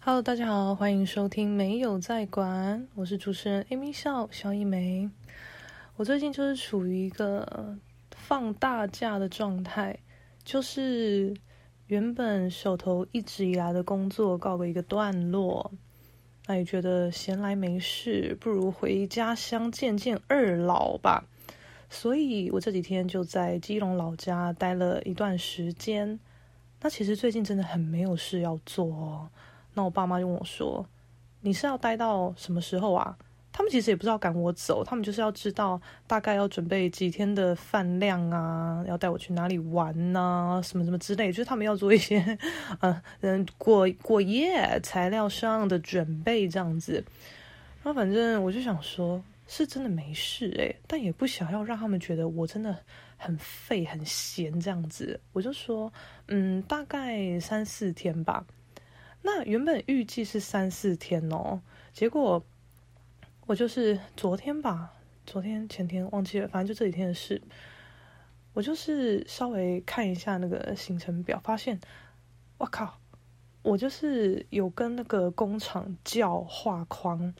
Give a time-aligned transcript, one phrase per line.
[0.00, 5.10] Hello，大家好，欢迎收听没有在管，我是主持人 Amy 笑萧一梅。
[5.96, 7.76] 我最近就是处于一个
[8.12, 9.98] 放大假的状态，
[10.44, 11.34] 就是
[11.88, 15.70] 原本手头一直以来的工作告个一个段落，
[16.46, 21.24] 那也觉得闲来没事，不如回家乡见见二老吧。
[21.90, 26.18] 所以我这几天就在基隆老家待了一段时间。
[26.80, 29.28] 那其实最近真的很没有事要做哦。
[29.78, 30.84] 那我爸妈就问我说
[31.40, 33.16] ：“你是要待到什么时候啊？”
[33.52, 42.36] 他们其实也不知道赶我走，他们就是要知道大概要准备几天的饭量啊，要带我去哪里玩呐、啊，什么什么之类，就是他们要做一些
[42.80, 46.94] 呃嗯过过夜材料上的准备这样子。
[47.84, 49.22] 然后反正我就想说。
[49.50, 52.76] 是真的没事诶，但也不想要让他们觉得我真的
[53.16, 55.18] 很废很闲这样子。
[55.32, 55.90] 我就说，
[56.26, 58.44] 嗯，大概三四天吧。
[59.22, 61.60] 那原本预计是三四天哦，
[61.92, 62.44] 结果
[63.46, 64.92] 我就是昨天吧，
[65.26, 67.40] 昨天前天忘记了，反正就这几天的事。
[68.54, 71.78] 我就是稍微看一下那个行程表，发现，
[72.58, 72.98] 我靠，
[73.62, 77.34] 我就是有跟那个工厂叫画框，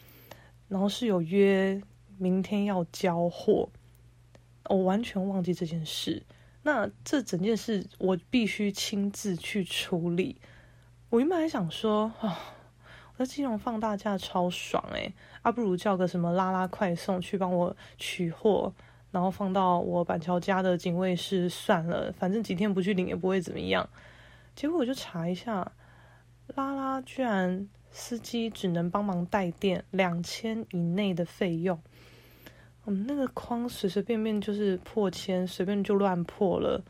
[0.68, 1.80] 然后是有约。
[2.20, 3.70] 明天要交货，
[4.64, 6.20] 我完全忘记这件事。
[6.64, 10.40] 那这整件事我必须亲自去处理。
[11.10, 12.36] 我原本还想说，啊、哦，
[13.16, 18.70] 我在基隆放大假超爽诶，啊，不如叫个什么拉拉快送去帮我取货，
[19.10, 23.88] 然后放到我板桥家的警卫室算了，反正几天不去领也不会怎么样。
[24.54, 25.72] 结果我就查一下，
[26.48, 31.80] 拉拉居然司机只能帮忙带电两千以内的费用。
[32.84, 36.82] 我嗯，那个框随随便便就是破千，随便就乱破了。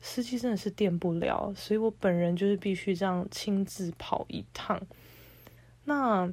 [0.00, 4.80] 司机真的是电不了，所以我本人就是必须这样亲自跑一趟。
[5.84, 6.32] 那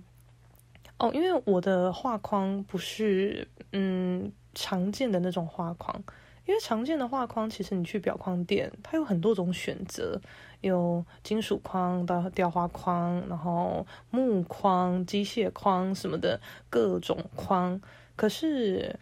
[0.97, 5.95] 哦，因为我的画框不是嗯常见的那种画框，
[6.45, 10.19] 因为常见的画框其实你去裱框店，它有很多种选择，
[10.61, 16.39] 有金属框的雕花框，然后木框、机械框什么的
[16.69, 17.79] 各种框。
[18.15, 18.99] 可是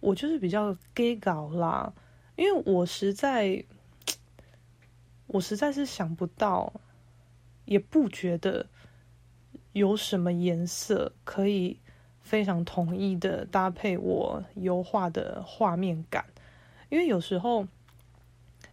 [0.00, 1.92] 我就是比较 gay 搞啦，
[2.36, 3.62] 因为我实在，
[5.32, 6.72] 我实在是想不到，
[7.64, 8.66] 也不觉得
[9.72, 11.78] 有什么颜色可以
[12.20, 16.24] 非常统一的搭配我油画的画面感，
[16.90, 17.66] 因为有时候，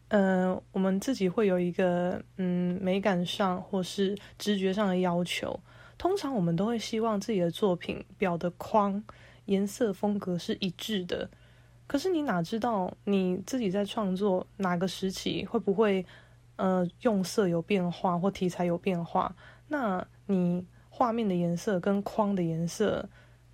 [0.09, 5.59] 嗯、我们自己会有一个嗯美感上或是直觉上的要求，
[5.97, 9.03] 通常我们都会希望自己的作品表的框。
[9.45, 11.27] 颜色风格是一致的，
[11.87, 16.05] 可是你哪知道你自己在创作哪个时期会不会，
[16.59, 19.33] 呃，用色有变化或题材有变化？
[19.69, 23.07] 那你画面的颜色跟框的颜色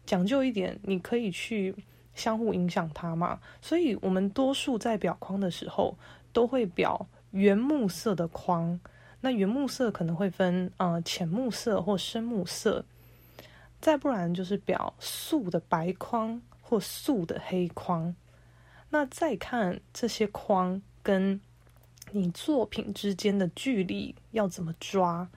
[0.07, 1.75] 讲究一点，你可以去
[2.15, 3.39] 相互影响它嘛。
[3.61, 5.95] 所以我们多数在裱框的时候
[6.33, 8.79] 都会裱原木色的框，
[9.21, 12.83] 那原木色可能会分呃浅木色或深木色。
[13.79, 18.15] 再不然就是裱素的白框或素的黑框，
[18.89, 21.39] 那再看这些框跟
[22.15, 25.29] 你作品之间的距离要怎么抓？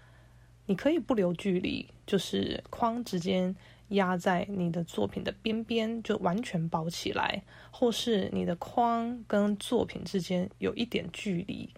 [0.67, 3.53] 你可以不留距离，就是框直接
[3.89, 11.69] 压在你的作品的边边，就完全包起来，或是你的框跟作品之间有一点距离。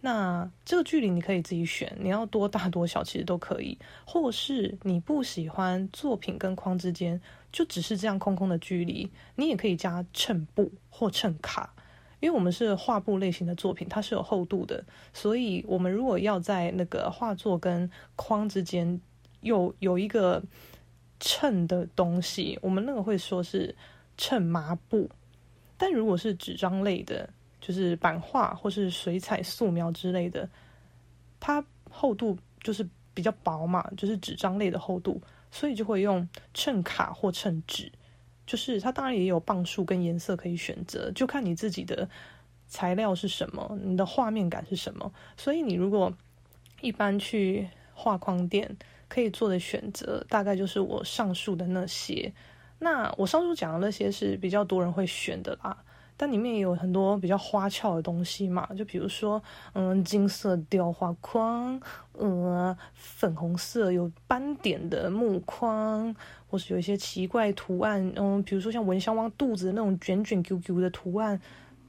[0.00, 7.20] 那这个距离你可以自己选，你要多大多小其实都可以，或是你不喜欢作品跟框之间
[7.52, 11.72] 就只是这样空空的距离，你也可以加衬布或衬卡，
[12.20, 19.00] 因为我们是画布类型的作品，它是有厚度的，所以我们如果要在那个画作跟框之间
[19.40, 20.42] 有有一个
[21.18, 23.74] 衬的东西，我们那个会说是
[24.16, 25.10] 衬麻布，
[25.76, 27.28] 但如果是纸张类的。
[27.62, 30.48] 就是版画或是水彩素描之类的，
[31.38, 35.20] 它厚度就是比较薄嘛，就是纸张类的厚度，
[35.50, 37.92] 所以就会用衬卡或衬纸。
[38.50, 42.08] 就是它当然也有磅数跟颜色可以选择，就看你自己的
[42.66, 45.12] 材料是什么，你的画面感是什么。
[45.36, 46.12] 所以你如果
[46.80, 48.76] 一般去画框店
[49.06, 52.32] 可以做的选择，大概就是我上述的那些。
[52.80, 55.84] 那我上述讲的那些是比较多人会选的啦。
[56.22, 61.80] 但里面也有很多比较花俏的东西嘛，就比如说，嗯，金色雕花框，
[62.12, 66.14] 呃，粉红色有斑点的木框，
[66.46, 71.40] 或是有一些奇怪图案，嗯，比如说像蚊香汪肚子那种卷卷 Q Q 的图案，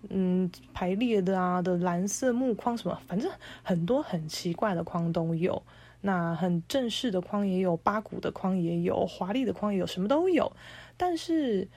[0.07, 3.29] 嗯，排列的啊的蓝色木框什么，反正
[3.61, 5.61] 很多很奇怪的框都有。
[6.03, 10.49] 那很正式的框也有，八股的框也有，华丽的框也有，什么都有。
[10.95, 11.67] 但是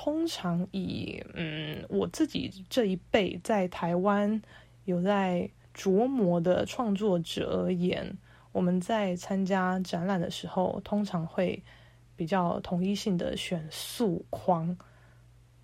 [0.00, 4.40] 通常以嗯我自己这一辈在台湾
[4.84, 8.16] 有在琢磨的创作者而言，
[8.52, 11.60] 我们在参加展览的时候，通常会
[12.14, 14.78] 比较统一性的选素框，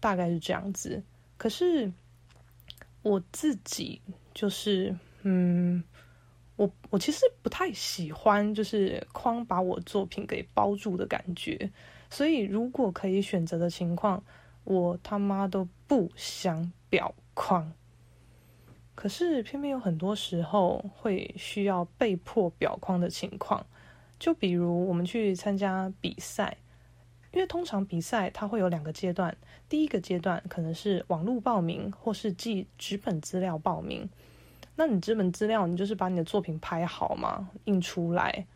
[0.00, 1.00] 大概是这样子。
[1.36, 1.92] 可是
[3.02, 4.02] 我自己
[4.34, 5.84] 就是嗯。
[6.56, 11.68] 我我其实不太喜欢就是框把我作品给包住的感觉，
[12.14, 14.22] 所以如果可以选择的情况，
[14.62, 17.72] 我他妈都不想裱框。
[18.94, 23.66] 可是偏偏有很多时候会需要被迫裱框的情况，
[24.16, 26.56] 就比如我们去参加比赛，
[27.32, 29.36] 因为通常比赛它会有两个阶段，
[29.68, 34.08] 第一个阶段可能是网络报名或是寄纸本资料报名。
[34.76, 38.46] 那你纸本资料，你就是把你的作品拍好嘛，印出来，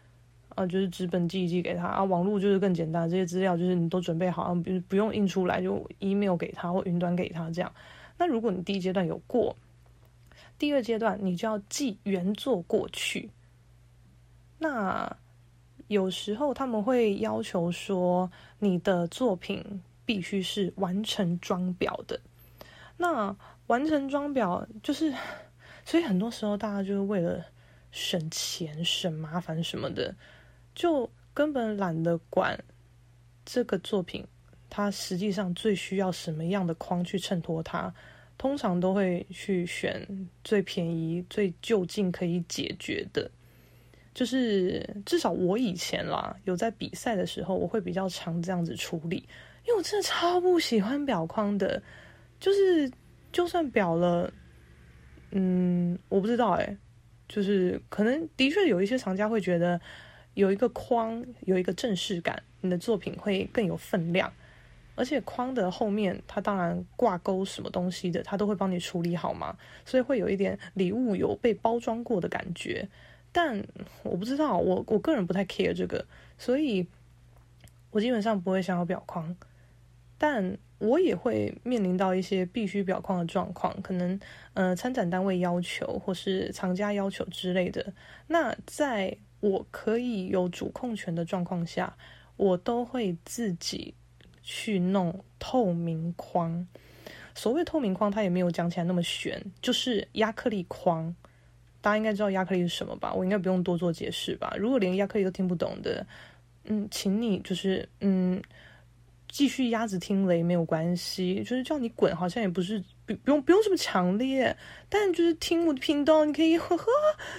[0.58, 2.05] 啊，就是纸本寄一寄给他啊。
[2.05, 7.72] 网络就是更简单，这些资料就是你都准备好，不不用印出来，就 email 给他或云端给他这样。
[8.16, 9.55] 那如果你第一阶段有过，
[10.58, 13.31] 第二阶段你就要寄原作过去。
[14.58, 15.16] 那
[15.87, 22.20] 有时候他们会要求说，你的作品必须是完成装裱的。
[22.96, 23.37] 那
[23.69, 25.14] 完成装裱就是。
[25.84, 27.43] 所以很多时候，大家就是为了
[27.90, 30.14] 省钱、省麻烦什么的，
[30.78, 32.56] 就根本懒得管
[33.44, 34.25] 这个作品，
[34.70, 37.92] 它实际上最需要什么样的框去衬托它。
[38.36, 40.06] 通常都会去选
[40.44, 43.28] 最便宜、最就近可以解决的。
[44.14, 49.16] 就是至少我以前啦，有在比赛的时候，我会比较常这样子处理，
[49.66, 51.82] 因为我真的超不喜欢表框的，
[52.38, 52.88] 就是
[53.32, 54.32] 就算表了。
[55.32, 56.76] 嗯，我不知道哎，
[57.28, 59.80] 就是可能的确有一些厂家会觉得
[60.34, 64.32] 有一个框有一个正式感，你的作品会更有分量，
[64.94, 72.88] 而且框的后面它当然挂钩什么东西的，它都会帮你处理好嘛，所以会有一点礼物有被包装过的感觉。
[73.32, 73.62] 但
[74.02, 76.04] 我不知道，我我个人不太 care 这个，
[76.38, 76.86] 所以
[77.90, 79.36] 我基本上不会想要裱框，
[80.16, 80.58] 但。
[80.80, 84.20] 我也会面临到一些必须裱框的状况，可能
[84.54, 87.92] 呃参展单位要求或是藏家要求之类的。
[88.28, 91.96] 那在我可以有主控权的状况下，
[92.37, 93.94] 我都会自己
[94.43, 96.67] 去弄透明框。
[97.35, 101.14] 所谓透明框，它也没有讲起来那么玄，就是压克力框。
[101.81, 103.14] 大家应该知道压克力是什么吧？
[103.14, 104.55] 我应该不用多做解释吧？
[104.58, 106.06] 如果连压克力都听不懂的，
[106.64, 108.43] 嗯，请你就是嗯。
[109.31, 114.55] 继续鸭子听雷没有关系，就是叫你滚，好像也不是不不用不用这么强烈，
[114.88, 116.87] 但就是听我的频道，你可以呵呵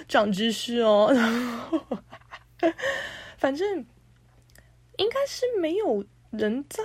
[0.08, 1.14] 长知识哦。
[3.38, 3.86] 反正
[4.98, 6.82] 应该是没有人在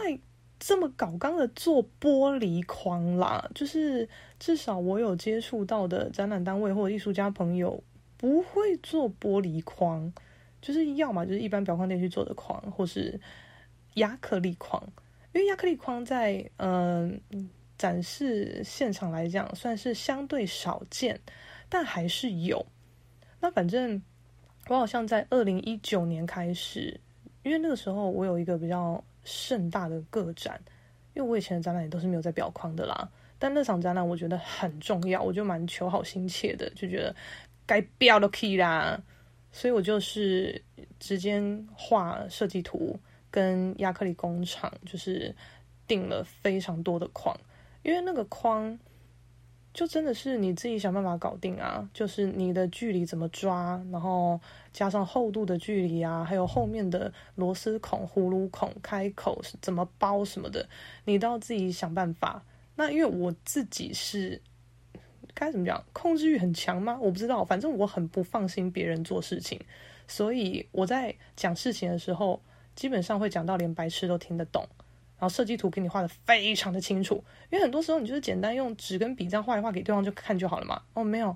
[0.59, 4.07] 这么搞刚的做玻璃框啦，就是
[4.39, 7.83] 至少我有接触到的展览单位或者艺术家朋友
[8.15, 10.13] 不会做玻璃框，
[10.61, 13.19] 就是要么就是一般裱框店去做的框，或是。
[13.95, 14.83] 亚克力框，
[15.31, 17.17] 因为亚克力框在嗯、
[17.77, 21.19] 展示现场来讲算是相对少见，
[21.69, 22.65] 但还是有。
[23.39, 24.01] 那反正
[24.67, 26.99] 我好像在二零一九年开始，
[27.43, 30.59] 因为那个时候我有一个比较盛大的个展，
[31.13, 33.09] 因为我以前的展览也都是没有在裱框的啦。
[33.37, 37.15] 但那场展览我觉得很重要，我就蛮求好心切的，就觉得
[37.65, 39.01] 该裱都可以啦，
[39.51, 40.61] 所以我就是
[40.99, 41.41] 直接
[41.75, 42.97] 画设计图。
[43.31, 45.35] 跟亚克力工厂就是
[45.85, 47.37] 订了非常多的框，
[47.85, 48.79] 因为那个框
[49.71, 54.41] 就真的是你自己想办法搞定啊，就是你的距离怎么抓，然后
[54.73, 60.67] 加上厚度的距离啊，还有后面的螺丝孔、葫芦孔、开口怎么包什么的，
[61.03, 62.43] 你都要自己想办法。
[62.75, 64.41] 那因为我自己是
[65.35, 66.97] 该怎么讲，控制欲很强吗？
[66.99, 69.61] 我不知道，反正我很不放心别人做事情，
[70.07, 72.41] 所以我在讲事情的时候。
[72.75, 74.67] 基本上会讲到连白痴都听得懂，
[75.25, 80.81] 后设计图给你画的非常的清楚，因为很多时候你就是简单用纸跟笔这样画一画给对方就看就好了嘛。
[80.93, 81.35] 哦，没有，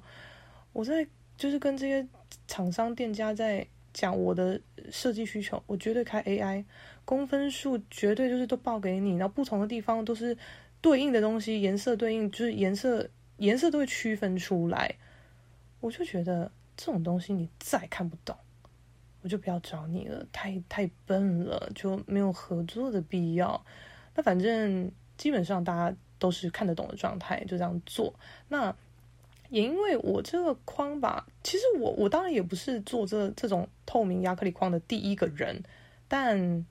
[0.74, 1.06] 我在
[1.38, 2.08] 就是跟这些
[2.48, 4.60] 厂商店家在讲我的
[4.92, 6.64] 设计需求，我绝对开 AI，
[7.06, 10.38] 公分数绝对就是都报给你，然后不同的地方都是
[10.82, 14.96] 对应的东西，颜色对应就是颜色颜色都会区分出来，
[15.80, 18.36] 我就觉得这种东西你再看不懂。
[19.22, 23.64] 我就不要找你了，太太笨了，就没有合作的必要。
[24.16, 28.14] 那反正基本上大家都是看得懂的状态，就这样做。
[28.48, 28.74] 那
[29.50, 35.62] 也因为我这个框吧，其实我我当然也不是做这这种透明亚克力框的第一个人，
[36.08, 36.66] 但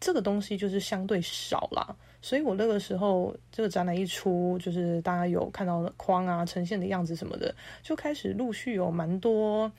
[0.00, 1.96] 这个东西就是相对少啦。
[2.20, 9.70] 所以我那个时候这个展览一出，就是大家有看到的框啊呈现的样子什么的，就开始陆续有蛮多，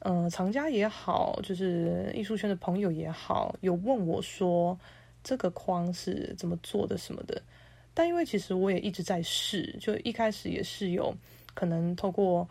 [0.00, 4.78] 呃，藏家也好，就是艺术圈的朋友也好，有问我说
[5.24, 7.42] 这个框是怎么做的什么的。
[7.94, 11.12] 但因为其实我也一直在试，就一开始也是有
[11.52, 12.48] 可能透过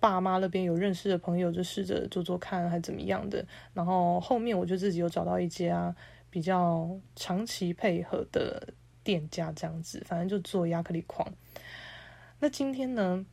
[0.00, 3.46] 爸妈那边有认识的朋友，就试着做做看，还怎么样的。
[3.72, 5.94] 然后后面我就自己有找到一家
[6.30, 8.66] 比较长期配合的
[9.04, 11.32] 店家，这样子，反正就做亚克力框。
[12.40, 13.24] 那今天呢，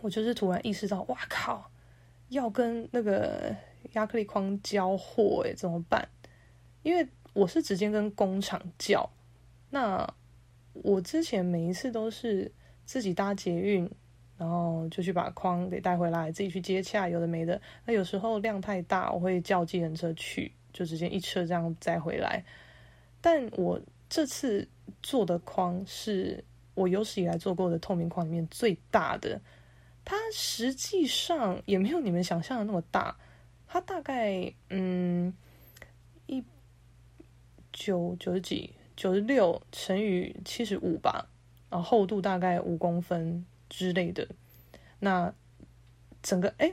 [0.00, 1.68] 我就是突然意识到，哇靠，
[2.34, 3.56] 要跟那个
[3.94, 6.08] 亚克力框交货，诶，怎么办？
[6.82, 9.10] 因为我是直接跟工厂叫，
[9.70, 10.14] 那。
[10.82, 12.50] 我之前每一次都是
[12.84, 13.88] 自己搭捷运，
[14.36, 17.62] 然后就去把框给带回来，自己去接洽，有的没的。
[17.84, 22.44] 那有时候量太大，我会叫计程车去，就直接一车这样载回来。
[23.20, 24.68] 但我这次
[25.00, 26.42] 做的框是
[26.74, 29.40] 我有史以来做过的透明框里面最大的，
[30.04, 33.16] 它实际上也没有你们想象的那么大，
[33.66, 35.32] 它大概嗯
[36.26, 36.44] 一
[37.72, 38.74] 九九十几。
[38.96, 41.28] 九十六乘以七十五吧，
[41.68, 44.24] 然后厚度大概五公分之类的。
[45.00, 45.34] 那
[46.22, 46.72] 整个哎，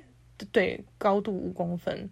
[0.52, 2.08] 对，高度五公分。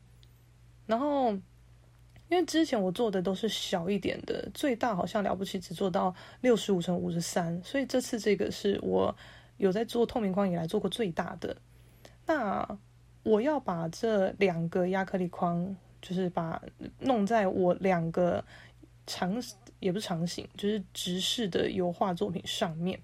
[0.87, 9.15] 然后因为之前我做的都是小一点的，最大好像了不起只做到六十五乘五十三，所以这次这个是我
[9.59, 11.55] 有在做透明框以来做过最大的。
[12.25, 12.67] 那
[13.21, 16.59] 我要把这两个亚克力框，就是把
[16.97, 18.43] 弄在我两个
[19.05, 19.39] 长。
[19.81, 22.99] 也不是长形，就是直视的油画作品上面。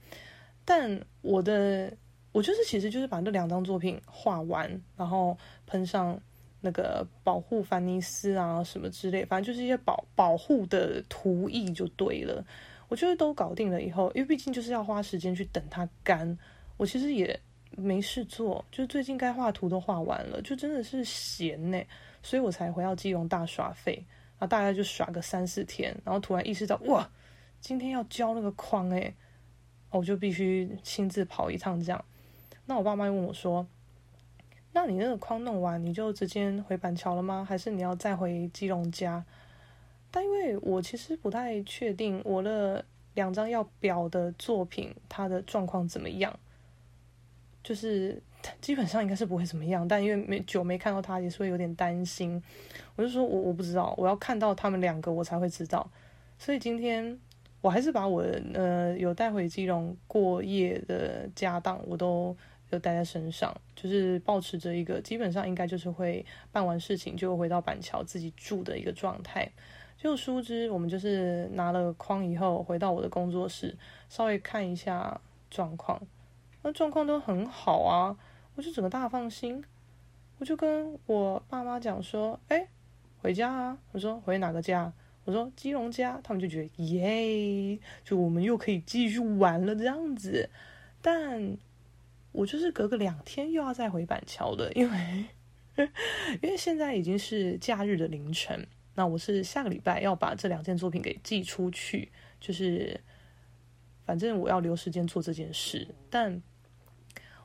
[0.65, 1.89] 但我的
[2.33, 6.19] 我就是其实就是把那两张作品画完，然后喷上
[6.59, 12.45] 那个保护凡尼斯啊什么之类，反正就是一些保保护的涂液就对了。
[12.87, 16.37] 我觉得都搞定了以后，因为毕竟就是要花时间去等它干，
[16.77, 17.39] 我其实也
[17.71, 21.81] 没事做，就是最近该画图都画完了，就真的是闲呢，
[22.21, 24.05] 所以我才回到基隆大耍废。
[24.37, 27.09] 然后大概就耍个三四天，然后突然意识到哇，
[27.61, 29.15] 今天要交那个框诶，
[29.89, 32.05] 我就必须亲自跑一趟这样。
[32.65, 33.65] 那我爸妈问我说
[34.73, 37.45] ：“那你那个框弄完，你就直接回板桥了吗？
[37.47, 39.23] 还是你要再回基隆家？”
[40.15, 46.39] 但因为我其实不太确定我的两张要裱的作品它的状况怎么样，
[47.61, 48.23] 就是。
[48.61, 52.39] 基本上应该是不会怎么样，但因为没久没看到他，也是会有点担心。
[52.95, 55.89] 我就说我我不知道，我要看到他们两个我才会知道。
[56.37, 57.19] 所以今天
[57.61, 62.37] 我还是把我呃有带回基隆过夜的家当，我都
[62.69, 69.51] 有带在身上，就是抱持着一个基本上应该就是会办完事情就回到板桥自己住的一个状态。
[70.05, 73.75] 就殊不知我们就是拿了框以后回到我的工作室，
[74.07, 75.19] 稍微看一下
[75.49, 75.99] 状况，
[76.61, 78.15] 那状况都很好啊。
[78.53, 79.63] 我就整个大放心，
[80.37, 82.67] 我就跟我爸妈讲说：“哎，
[83.17, 84.93] 回家啊！”我说：“回哪个家？”
[85.25, 90.51] 我说：“基隆家。”他们就觉得耶，就我们又可以继续玩了这样子。
[91.01, 91.57] 但
[92.31, 95.25] 我就是隔个两天又要再回板桥的，因为
[96.43, 102.99] 因为现在已经是假日的凌晨，那我是下个礼拜要把这两件作品给寄出去，就是
[104.05, 106.41] 反正我要留时间做这件事，但。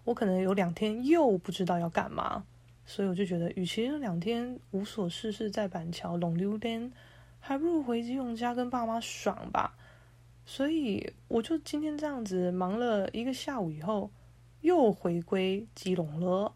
[0.05, 2.45] 我可能有两天又不知道要干嘛，
[2.87, 6.69] 所以我就觉得，与其那两天无所事事在板桥弄溜达，
[7.39, 9.77] 还不如回基隆家跟爸妈爽吧。
[10.47, 14.11] 所以我就今天这样子忙了一个下午以后，
[14.63, 16.55] 又回归基隆了，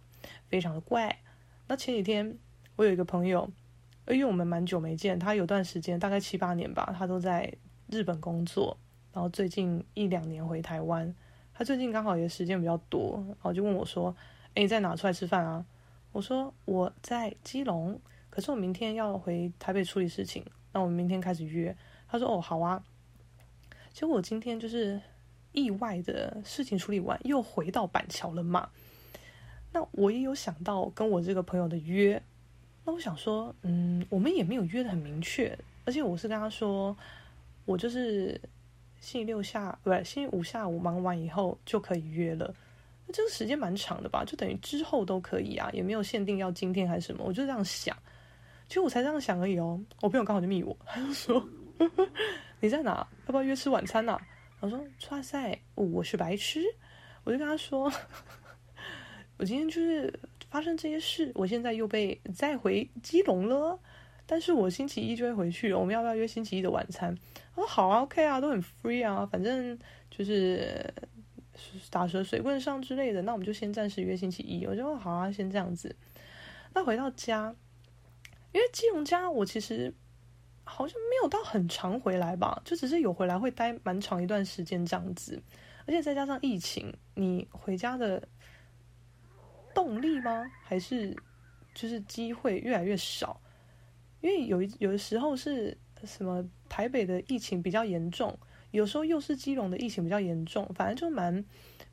[0.49, 1.21] 非常的怪。
[1.69, 2.39] 那前几天
[2.77, 3.53] 我有一个朋友，
[4.09, 7.53] 因为我们蛮久没见，他有段时间大概七八年吧，他都在
[7.89, 8.77] 日本工作，
[9.13, 11.15] 然后最近一两年回台湾。
[11.55, 14.15] 他最近刚好也时间比较多，然后就问我说
[14.55, 15.65] ：“诶，你在哪出来吃饭啊？”
[16.11, 21.77] 我说：“我在基隆，可是我明天要回台北处理事情，那我们明天开始约。”
[22.09, 22.83] 他说：“哦，好啊。”
[23.95, 25.01] 结果我今天就是
[25.53, 28.69] 意外的事情处理完，又回到板桥了嘛。
[29.73, 32.21] 那我也有想到跟我这个朋友的约，
[32.85, 36.97] 那我想说，嗯，我们也没有约得很明确，而且我是跟他说，
[37.65, 38.41] 我就是。
[39.01, 42.55] 星期六下不是，星期五下午忙完以后就可以约了。
[43.07, 44.25] 那这个时间蛮长的吧？
[44.25, 47.23] 就等于之后都可以啊，也没有限定要今天还是什么。
[47.23, 47.95] 我就这样想，
[48.67, 49.79] 其实我才这样想而已哦。
[50.01, 51.47] 我朋友刚好就密我，他就说
[52.61, 53.07] ：“你在哪？
[53.27, 54.21] 要不要约吃晚餐呐、啊？”
[54.61, 56.63] 我说：“哇塞，我是白痴。”
[57.25, 57.93] 我就跟他说，
[59.37, 60.11] 我今天就是
[60.55, 63.77] 发生这些事，我现在又被载回基隆了，
[64.25, 67.13] 但是我星期一就会回去，我们要不要约星期一的晚餐？
[67.57, 69.77] 他说好啊，OK 啊，都很 free 啊，反正
[70.09, 70.95] 就是
[71.91, 74.65] 打蛇随棍上之类的，那我们就先暂时约星期一。
[74.65, 75.97] 我就说好啊，先这样子。
[76.73, 77.53] 那回到家，
[78.53, 79.93] 因为基隆家我其实
[80.63, 85.43] 好像没有到很长回来吧，就只是有回来会待蛮长一段时间这样子，
[85.85, 88.29] 而且再加上疫情，你回家的
[89.75, 90.51] 动力吗？
[90.63, 91.15] 还是
[91.75, 93.41] 就是机会越来越少？
[94.21, 98.39] 因为有有的时候是什么台北的疫情比较严重，
[98.71, 101.45] 有时候又是基隆的疫情比较严重，反正就蛮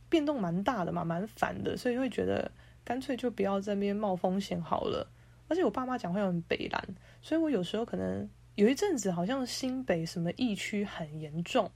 [0.08, 2.52] 变动蛮大的嘛，蛮烦的，所以会觉得。
[2.84, 5.08] 干脆就不要在那边冒风险好了。
[5.48, 6.84] 而且我爸妈讲话很北烂，
[7.22, 11.70] 所以我有时候可能有一阵子好像新北什么疫区很严重。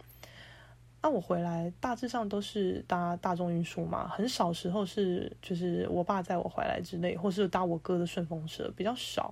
[1.06, 9.32] 那我回来大致上都是搭大众运输嘛，很少时候是就是我爸载我回来之类，或是搭我哥的顺风车比较少。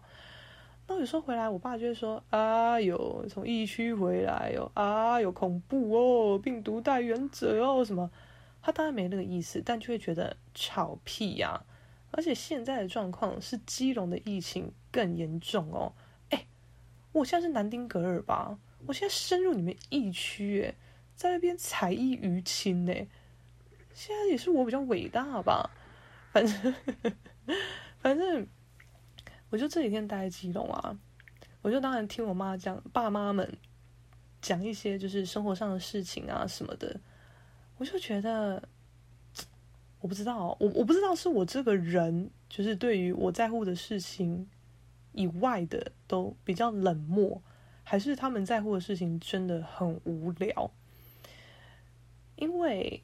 [0.87, 8.11] 那有时候回来，我爸就会说：“啊哟，从疫区回来哟，啊有恐怖哦，病毒带原者哦什么。”
[8.61, 11.59] 他当然没那个意思，但就会觉得吵屁呀、
[12.11, 15.91] 而且现在的状况是基隆的疫情更严重哦。
[16.29, 16.45] 哎，
[17.13, 18.59] 我现在是南丁格尔吧？
[18.85, 20.75] 我现在深入你们疫区，哎，
[21.15, 22.93] 在那边才艺娱亲呢。
[23.93, 25.69] 现在也是我比较伟大吧？
[26.31, 26.73] 反正
[28.01, 28.47] 反正，
[29.49, 30.97] 我就这几天待在基隆啊，
[31.61, 33.55] 我就当然听我妈讲，爸妈们
[34.41, 36.99] 讲一些就是生活上的事情啊什么的。
[37.77, 38.67] 我就觉得，
[39.99, 44.49] 我不知道，我我不知道是我这个人，就是对于我在乎的事情
[45.11, 47.41] 以外的都比较冷漠，
[47.83, 50.71] 还是他们在乎的事情真的很无聊？
[52.43, 53.01] 因为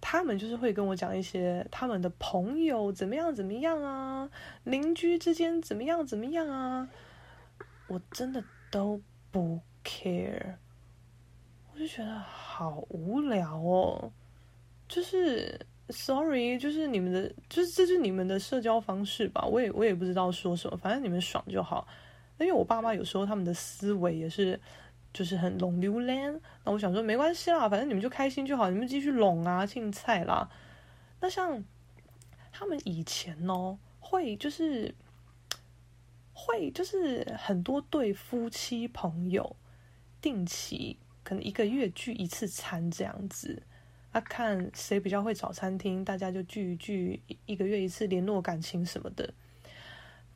[0.00, 4.28] 他们就是会跟我讲一些他们的朋友怎么样怎么样啊，
[4.64, 6.88] 邻居之间怎么样怎么样啊，
[7.86, 10.56] 我真的都不 care
[11.72, 11.78] 我。
[11.78, 14.10] 就觉得好无聊哦，
[14.88, 15.56] 就是
[15.90, 19.46] ，sorry，就是你们的，就是这是你们的社交方式吧？
[19.46, 21.86] 我也我也不知道说什么，反正你们爽就好。
[22.38, 24.58] 因为我爸妈有时候他们的思维也是，
[25.12, 26.32] 就是很拢流连。
[26.64, 30.50] 那我想说没关系啦，反正你们就开心就好，你们继续拢啊，青菜啦。
[31.20, 31.62] 那像
[32.52, 34.94] 他们以前呢，会就是
[36.32, 39.56] 会就是很多对夫妻朋友
[40.20, 40.98] 定期。
[41.22, 43.62] 可能一个月聚一次餐这样子，
[44.10, 49.32] 啊，看谁比较会找餐厅，大家就聚一聚，一个月一次联络感情什么的。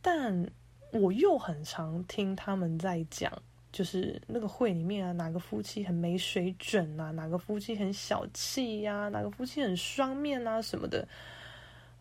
[0.02, 0.46] 但
[0.92, 3.42] 我又很常听他们在讲，
[3.74, 11.06] 就是那个会里面啊，哪个夫妻很没水准啊，哪个夫妻很小气呀，哪个夫妻很双面啊什么的，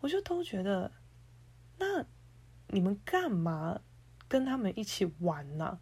[0.00, 0.92] 我就都觉得，
[1.76, 2.06] 那
[2.68, 3.80] 你们干嘛
[4.28, 5.80] 跟他们一起玩呢？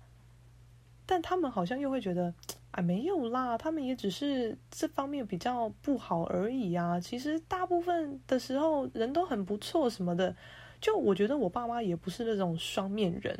[1.04, 2.32] 但他们好像又会觉得。
[2.72, 6.98] 啊，没有啦，他们也只是这方面比较不好而已啊。
[6.98, 10.34] 其实大部分的时候人都很不错什么的。
[10.80, 13.38] 就我觉得我爸妈也不是那种双面人，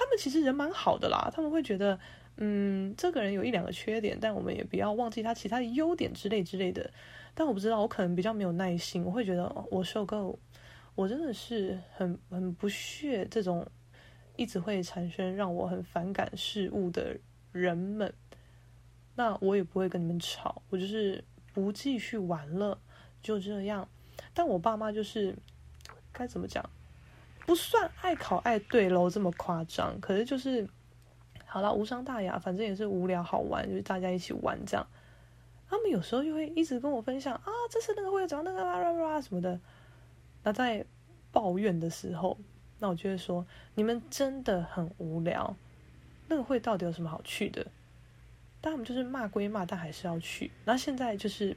[0.00, 1.30] 他们其实人蛮好的啦。
[1.30, 2.00] 他们会觉得，
[2.38, 6.90] 嗯，这个人有一两个缺点，但我们也不要忘记他其他的优点之类之类的。
[7.34, 10.38] 但我不知道，我可能比较没有耐心，我会觉得我受够，
[10.94, 13.66] 我真的是很很不屑这种
[14.36, 17.18] 一直会产生让我很反感事物的
[17.52, 18.10] 人们。
[19.16, 22.80] 那我也不会跟你们吵，我就是不继续玩了，
[23.22, 23.86] 就这样。
[24.32, 25.36] 但我爸妈就是
[26.10, 26.64] 该怎么讲，
[27.46, 30.00] 不算爱考爱对喽，这么夸张。
[30.00, 30.68] 可是就是
[31.46, 34.86] 好了，无伤大雅，反正也是无聊好玩，就是大家一起玩这样。
[35.68, 39.58] 他们有时候就会一直跟我分享啊，这次那个会长那个啦啦啦什么的。
[40.42, 40.84] 那在
[41.32, 42.38] 抱怨的时候，
[42.78, 45.54] 那我就会说，你们真的很无聊。
[46.28, 47.66] 那个会到底有什么好去的？
[48.60, 50.50] 但他们就是骂归骂，但还是要去。
[50.64, 51.56] 那现在就是，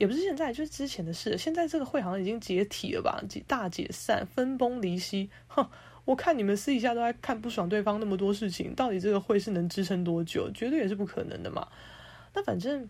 [0.00, 1.36] 也不是现在，就是之前的事。
[1.36, 3.22] 现在这个会好像已经解体了吧？
[3.28, 5.28] 解大解散，分崩离析。
[5.46, 5.68] 哼，
[6.06, 10.50] 我看你们私底下都在看不爽对方那么多事情，到底这个会是能支撑多久？
[10.52, 11.68] 绝对也是不可能的嘛。
[12.32, 12.88] 那反正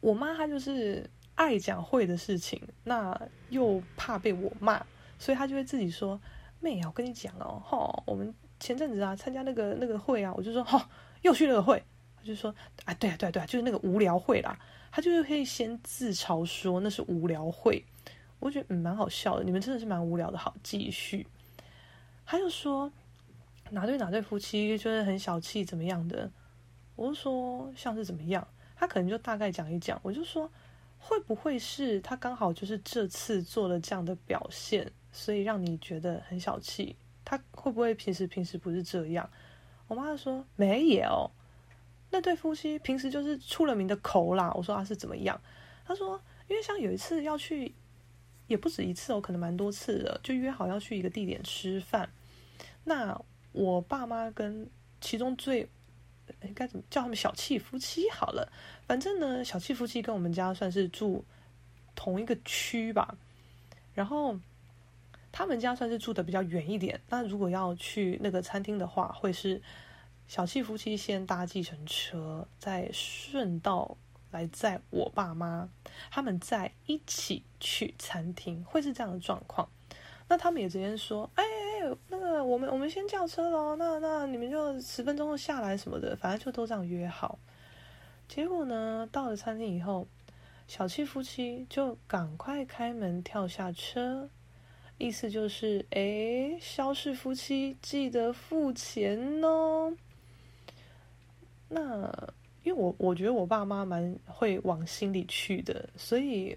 [0.00, 4.82] 我妈她就是爱讲会的事情，那又怕被我骂，
[5.18, 6.18] 所以她就会自己说
[6.58, 10.88] ：“妹啊，我跟你讲哦，哈，我们前阵子啊参加那个那个会啊，我就说哈，
[11.20, 11.84] 又去那个会。”
[12.24, 14.58] 就说啊，对啊，对啊，对啊，就是那个无聊会啦。
[14.90, 17.84] 他就是可以先自嘲说那是无聊会，
[18.38, 19.44] 我觉得嗯蛮好笑的。
[19.44, 21.26] 你们真的是蛮无聊的，好继续。
[22.24, 22.92] 他又说
[23.70, 26.30] 哪对哪对夫妻就是很小气怎么样的，
[26.96, 28.46] 我就说像是怎么样，
[28.76, 29.98] 他可能就大概讲一讲。
[30.02, 30.50] 我就说
[30.98, 36.96] 会不会是他刚好就是这次做了这样的表现，所以让你觉得很小气？
[37.24, 39.28] 他会不会平时平时不是这样？
[39.86, 41.30] 我妈说没有，
[42.10, 44.52] 那对夫妻平时就是出了名的抠啦。
[44.54, 45.40] 我说他是怎么样？
[45.86, 47.74] 他说因为像有一次要去，
[48.46, 52.08] 也不止一次哦，可能蛮多次的，就约好要去一个地点吃饭。
[52.84, 53.20] 那
[53.52, 54.68] 我爸妈跟
[55.00, 55.68] 其中最
[56.42, 58.50] 应该怎么叫他们小气夫妻好了，
[58.86, 61.24] 反正呢，小气夫妻跟我们家算是住
[61.94, 63.16] 同一个区吧。
[63.94, 64.38] 然后
[65.32, 67.00] 他们家算是住的比较远一点。
[67.08, 69.60] 那如果要去那个餐厅的话，会是
[70.28, 73.96] 小气夫妻先搭计程车，再顺道
[74.30, 75.68] 来载我爸妈，
[76.10, 79.68] 他们再一起去餐厅，会是这样的状况。
[80.28, 83.74] 那他们也直接说：“哎哎。”那个，我们我们先叫车喽。
[83.76, 87.38] 那那你们就十分钟后下来什么的，反正就都这样约好。
[88.28, 90.06] 结果呢，到了餐厅以后，
[90.66, 94.28] 小气夫妻就赶快开门跳下车，
[94.98, 99.96] 意思就是，哎，肖氏夫妻记得付钱哦。
[101.68, 102.10] 那
[102.62, 106.56] 因为我我觉得我爸妈蛮会往心里去的，所以。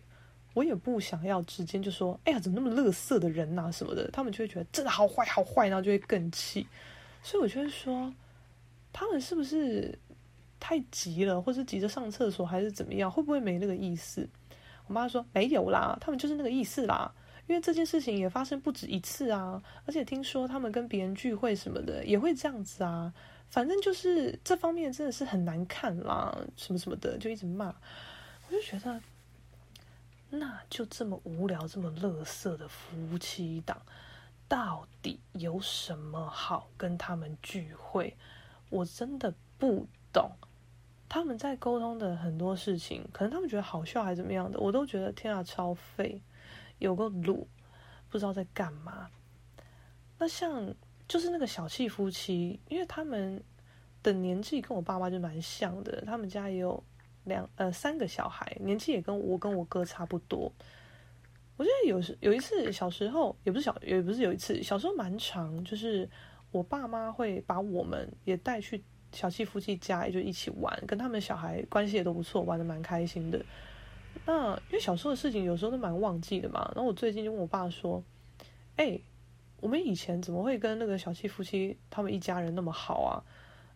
[0.53, 6.67] 我也不想要直接就说，哎呀，怎么那么乐色的人呐、啊、什么的，他们就会觉得真的好坏好坏，然后就会更气。
[7.23, 8.13] 所以我就会说，
[8.91, 9.97] 他们是不是
[10.59, 13.09] 太急了，或是急着上厕所，还是怎么样？
[13.09, 14.27] 会不会没那个意思？
[14.87, 17.09] 我妈说没有啦，他们就是那个意思啦。
[17.47, 23.13] 因为这件事情也发生不止一次啊，而且听说他们跟别人聚会什么的也会这样子啊。
[23.51, 27.67] 反正就是这方面真的是很难看啦，什么什么的就一直骂，
[28.47, 28.99] 我就觉得。
[30.33, 33.81] 那就这么无聊、这么垃圾的夫妻档，
[34.47, 38.15] 到底有什么好跟他们聚会？
[38.69, 40.31] 我真的不懂。
[41.09, 46.21] 他们在沟通的很多事情，可能他们觉得好笑还是怎么样的，我都觉得天啊，超废，
[46.79, 47.49] 有个鲁，
[48.09, 49.09] 不知道在干嘛。
[50.17, 50.73] 那像
[51.11, 53.43] 就是那个小气夫妻，因为他们
[54.01, 56.81] 的年纪跟我爸妈就蛮像的，他们家也有。
[57.25, 60.51] 两呃三个小孩，年纪也跟我跟我哥差不多。
[61.55, 66.09] 我记得有时有一次小时候也不是小也不是有一次小时候蛮长，就是
[66.49, 73.39] 我爸妈会把我们也带去小气夫妻家，也就一起玩，跟他们小孩关系也都不错，玩得蛮开心的。
[74.25, 76.71] 那因为小时候的事情有时候都蛮忘记的嘛。
[76.73, 78.03] 然后我最近就问我爸说
[78.77, 78.99] ：“哎、
[79.61, 83.23] 我们以前怎么会跟那个小气夫妻他们一家人那么好啊？”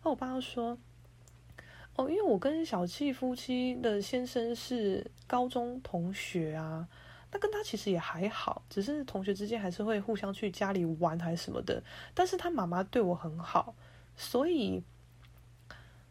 [0.04, 0.76] 那我爸就说。
[1.98, 6.86] 哦，因为我跟小气夫妻的先生是高中同学啊，
[7.32, 11.82] 那跟他其实也还好，只是同学之间还是会互相去家里玩还是什么的。
[12.12, 13.74] 但是他妈妈对我很好，
[14.14, 14.82] 所以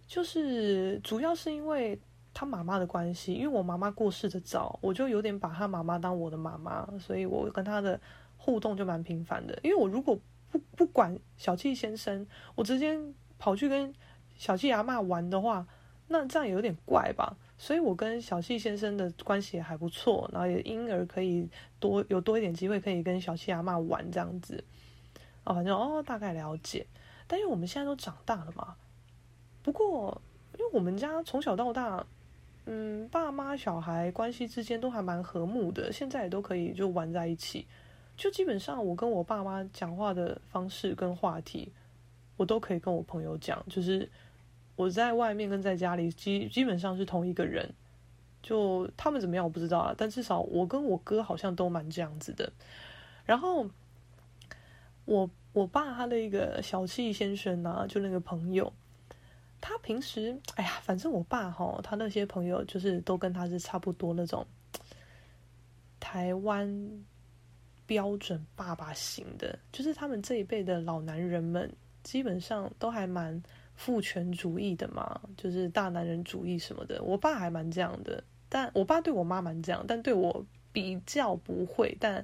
[0.07, 1.99] 就是主要是因为
[2.33, 8.01] 他妈妈的关系，因为我妈妈过世的早，我就有点把他妈妈当我的妈妈，所以我跟他的
[8.45, 9.59] 互动就蛮频繁的。
[9.63, 10.19] 因为我如果
[10.51, 12.95] 不不管小气先生，我直接
[13.39, 13.91] 跑去跟
[14.37, 15.65] 小气阿嬷玩的话，
[16.09, 17.35] 那这样也有点怪吧？
[17.57, 24.63] 所以我跟小气先生的关系也还不错，然后也因而可以多有多一点机会可以跟小气阿嬷玩这样子。
[25.45, 26.85] 哦，反正哦，大概了解。
[27.25, 28.75] 但因为我们现在都长大了嘛，
[29.63, 30.21] 不过
[30.59, 32.05] 因为我们家从小到大，
[32.65, 37.65] 嗯，爸妈小孩关系之间都还蛮和睦的，现在也都可以就玩在一起。
[38.15, 41.71] 就基本上我跟我爸妈讲话的方式跟话题。
[42.37, 44.09] 我都可以跟我朋友讲，就是
[44.75, 47.73] 我在外面跟在家里基基本上是同一个人，
[48.43, 52.51] 就他们怎么样我不知道啊，但至少我跟我哥好像都蛮这样子的。
[53.23, 53.65] 然后
[55.05, 58.73] 我我爸他的一个小气先生啊，就那个朋友，
[59.61, 64.45] 他平时哎呀，反正我爸哈，他那些朋友就是都跟他是差不多那种
[66.01, 67.05] 台湾
[67.85, 71.71] 标准爸爸型的，就是他们这一辈的老男人们。
[72.03, 73.41] 基本上都还蛮
[73.73, 77.01] 父权主义的嘛，就是大男人主义什么的。
[77.01, 82.23] 我爸还蛮这样的，但我爸对我妈蛮这样，但对我比较不会，但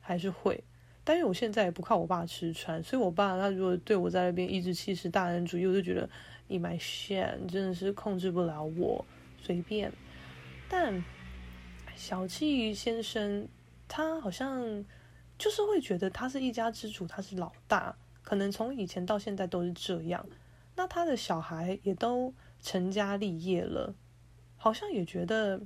[0.00, 0.60] 还是会。
[1.04, 6.10] 但因为我现在也不靠我爸吃穿，所以我爸他如果对我在那边颐指气使、大男人主义，我就觉得
[6.48, 9.04] 你 my shit，真的是控制不了我，
[9.40, 9.92] 随便。
[10.68, 11.00] 但
[11.94, 13.46] 小气先生
[13.86, 14.84] 他好像
[15.40, 17.96] 就是会觉得他是一家之主，他是老大。
[18.22, 20.24] 可能从以前到现在都是这样，
[20.76, 23.92] 那他的小孩也都成家立业了，
[24.56, 25.60] 好像也觉得，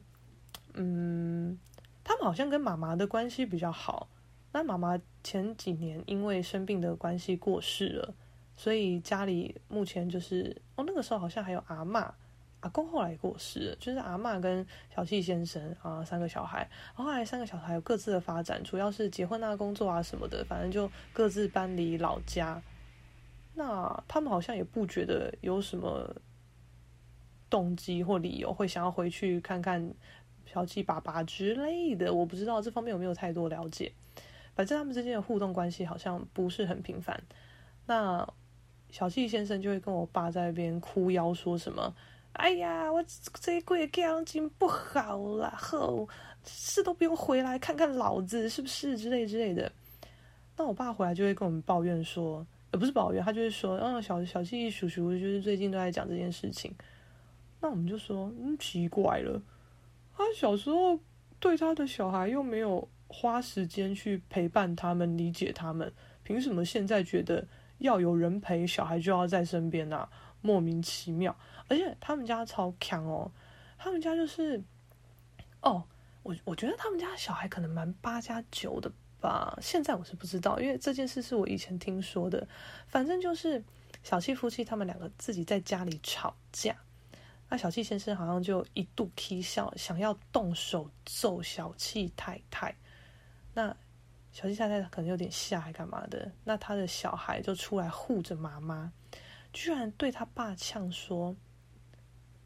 [0.73, 1.59] 嗯，
[2.05, 4.09] 他们好像跟妈妈的关系比较好。
[4.53, 8.15] 那妈妈前几年因为生病的关系过世了，
[8.57, 12.11] 所以家里目前就是，哦，那个时候好像还有阿嬷，
[12.65, 22.63] 阿公后来过世了，就是阿嬷跟小气先生啊三个小孩，然后来三个小孩有各自的发展，主要是结婚啊、工作啊什么的，反正就各自搬离老家。
[23.53, 26.17] 那他们好像也不觉得有什么
[27.51, 29.93] 动机或理由会想要回去看看
[30.47, 33.93] 小气爸爸之类的，我不知道这方面有没有太多了解。
[34.55, 37.23] 反正他们之间的互动关系好像不是很频繁。
[37.85, 38.27] 那
[38.89, 41.95] 小气先生就会跟我爸在那边哭腰，说什么
[42.35, 43.05] ：“哎呀，我
[43.41, 46.09] 这一个月感情不好啦，后
[46.45, 49.71] 是都不用回来看看老子，是不是之类之类的。”
[50.57, 52.47] 那我爸回来就会跟我们抱怨说。
[52.73, 56.75] 也不是抱怨，他就是说，嗯，小小气叔叔就是最近都在讲这件事情。
[57.61, 59.41] 那我们就说，嗯，奇怪了，
[60.17, 60.99] 他小时候
[61.39, 65.93] 对他的小孩又没有花时间去陪伴他们、理解他们，
[66.25, 67.47] 凭什么现在觉得
[67.79, 70.09] 要有人陪小孩就要在身边呢？
[70.41, 71.37] 莫名其妙。
[71.69, 73.31] 而且他们家超强哦，
[73.79, 74.63] 他们家就是，
[75.63, 75.85] 哦，
[76.23, 78.91] 我我觉得他们家小孩可能蛮八加九的。
[79.21, 82.47] 吧，现在我是不知道，因为这件事是我以前听说的。
[82.87, 83.65] 反正就是
[84.03, 86.77] 小气夫妻他们两个自己在家里吵架，
[87.49, 92.77] 那小气先生好像就一度起笑，想要动手揍小气太太。
[93.55, 93.75] 那
[94.31, 96.31] 小气太太可能有点吓，还干嘛的？
[96.45, 98.93] 那他的小孩就出来护着妈妈，
[99.55, 101.35] 居然对他爸呛说：“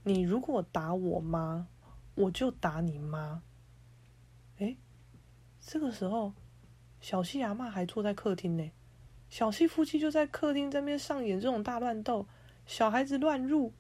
[0.05, 1.67] 你如果打我妈，
[2.15, 3.43] 我就打你妈。”
[4.59, 4.77] 诶，
[5.61, 6.33] 这个时候。
[7.01, 8.73] 小气阿嬷还坐在客厅呢，
[9.31, 12.27] 小气夫妻就在客厅这边上演这种大乱斗，
[12.67, 13.73] 小孩子乱入，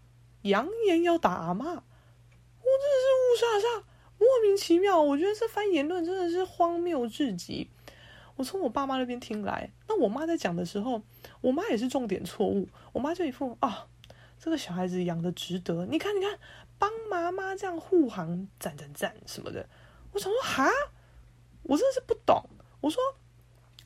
[0.42, 1.82] 扬言要打阿嬷，我真的
[3.02, 3.84] 是雾煞煞，
[4.18, 5.02] 莫名其妙。
[5.02, 7.68] 我觉得这番言论真的是荒谬至极。
[8.36, 11.02] 我从我爸妈那边听来，那我妈在讲的时候，
[11.40, 13.88] 我妈也是重点错误，我妈就一副啊，
[14.38, 16.38] 这个小孩子养的值得，你看你看，
[16.78, 19.68] 帮妈妈这样护航，赞赞赞什么的。
[20.12, 20.70] 我想说哈，
[21.62, 22.42] 我真的是不懂。
[22.80, 23.02] 我说，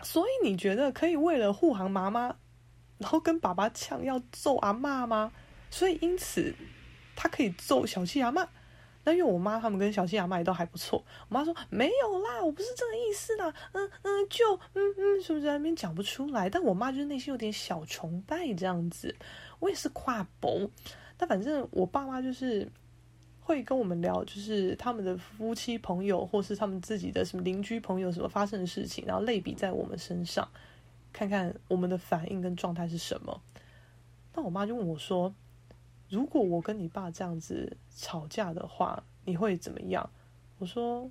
[0.03, 2.37] 所以你觉得可以为了护航妈妈，
[2.99, 5.33] 然后跟爸爸呛要揍阿骂吗？
[5.71, 6.55] 所以因此
[7.17, 8.47] 他可以揍小气阿骂。
[9.05, 11.05] 那因为我妈他们跟小气阿嬷也都还不错。
[11.29, 13.53] 我妈说没有啦，我不是这个意思啦。
[13.73, 16.49] 嗯嗯，就嗯嗯，是不是在那边讲不出来？
[16.49, 19.15] 但我妈就是内心有点小崇拜这样子。
[19.59, 20.71] 我也是跨博，
[21.17, 22.71] 但反正我爸妈就是。
[23.45, 30.49] 会跟我们聊，就是他们的夫妻朋友，或是他们自己的什么邻居朋友什么发生的事情，然后类比在我们身上，
[31.13, 33.43] 看看我们的反应跟状态是什么。
[34.33, 35.35] 那我妈就问我说
[36.13, 40.11] ：“如果我跟你爸这样子吵架的话，你会怎么样？”
[40.61, 41.11] 我说：“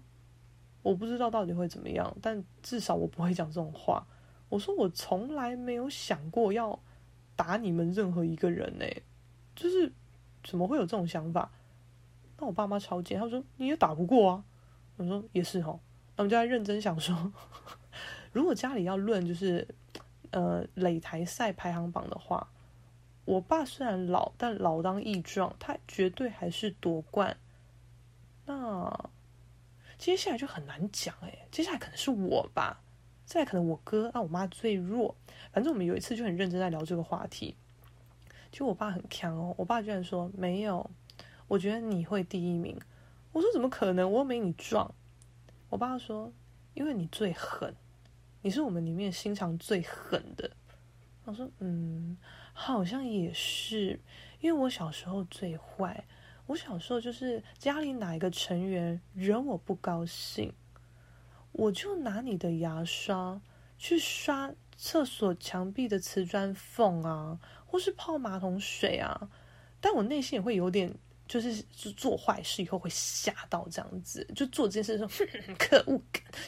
[0.84, 4.06] 我不知道到底会怎么样，但至少我不会讲这种话。”
[4.48, 6.80] 我说：“我从来没有想过要
[7.36, 8.86] 打你们任何一个人呢，
[9.56, 9.92] 就是
[10.44, 11.52] 怎么会有这种想法？”
[12.38, 14.44] 那我爸妈超贱，他说你也打不过啊。
[14.98, 15.80] 我说也是哦。
[16.16, 17.34] 那我们就在认真想说，
[18.32, 19.68] 如果家里要论就是
[20.30, 22.48] 呃擂台赛排行榜的话，
[23.32, 27.38] 我爸虽然老，但老当益壮，他绝对还是夺冠。
[28.46, 29.10] 那
[29.98, 32.82] 接下来就很难讲哎、接下来可能是我吧，
[33.26, 35.16] 再来可能我哥，那我妈最弱。
[35.54, 37.56] 反正我们有一次就很认真在聊这个话题，
[38.52, 40.92] 就我爸很强哦，我爸居然说没有。
[41.48, 42.78] 我觉得你会第一名，
[43.32, 44.12] 我说怎么可能？
[44.12, 44.94] 我又没你壮。
[45.70, 46.34] 我爸说，
[46.74, 47.74] 因为你最狠，
[48.42, 50.52] 你是我们里面心肠最狠的。
[51.24, 52.18] 我说，嗯，
[52.54, 54.00] 好像也是，
[54.40, 56.04] 因为我小时候最坏。
[56.48, 60.54] 我小时候就是家里哪一个成员惹我不高兴，
[61.52, 63.42] 我就拿你的牙刷
[63.78, 69.30] 去刷厕所墙壁的瓷砖缝啊，或是泡马桶水啊，
[69.80, 70.94] 但我内心也会有点。
[71.28, 75.98] 就是就做坏事以后会吓到这样子，就做这件事的时候，可恶，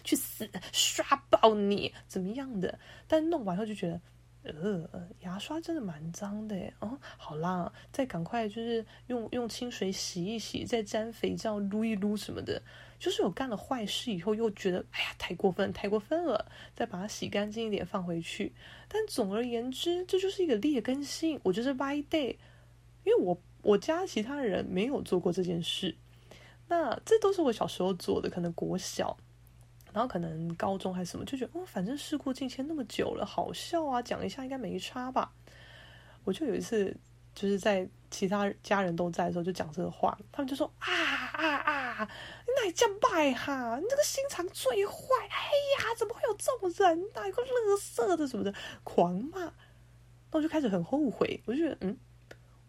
[0.04, 2.78] 去死，刷爆你，怎么样的？
[3.08, 4.02] 但弄完后就觉得，
[4.44, 6.56] 呃，牙刷真的蛮脏的。
[6.80, 12.62] 哦，好啦，再赶快就是用用清水洗一洗，再沾肥皂撸一撸什么的。
[13.00, 18.54] 就是有干了坏事以后，又觉得哎呀，太过分，太过分了，再把它洗干净一点放回去。
[18.88, 22.38] 但总而言之，这就是一个劣根性，我就是 by day，
[23.04, 23.42] 因为我。
[23.64, 25.96] 我家其他人没有做过这件事，
[26.68, 29.16] 那这都是我小时候做的，可能国小，
[29.94, 35.32] 然后可能高中还是什么，就觉得哦，反正事过境迁那么久了，好笑啊，讲一下应该没差吧。
[36.24, 36.96] 我就有一次
[37.36, 40.92] 就是在其他家人都在的时候就讲这个话，他们就说啊
[41.34, 42.10] 啊啊，
[42.46, 43.78] 你哪这样败哈？
[43.80, 44.94] 你这个心肠最坏，
[45.30, 45.36] 哎
[45.80, 47.28] 呀，怎么会有这种人啊？
[47.28, 48.54] 一个乐色的什么的，
[48.84, 49.40] 狂骂。
[50.32, 51.98] 那我就开始很后悔，我就觉得嗯。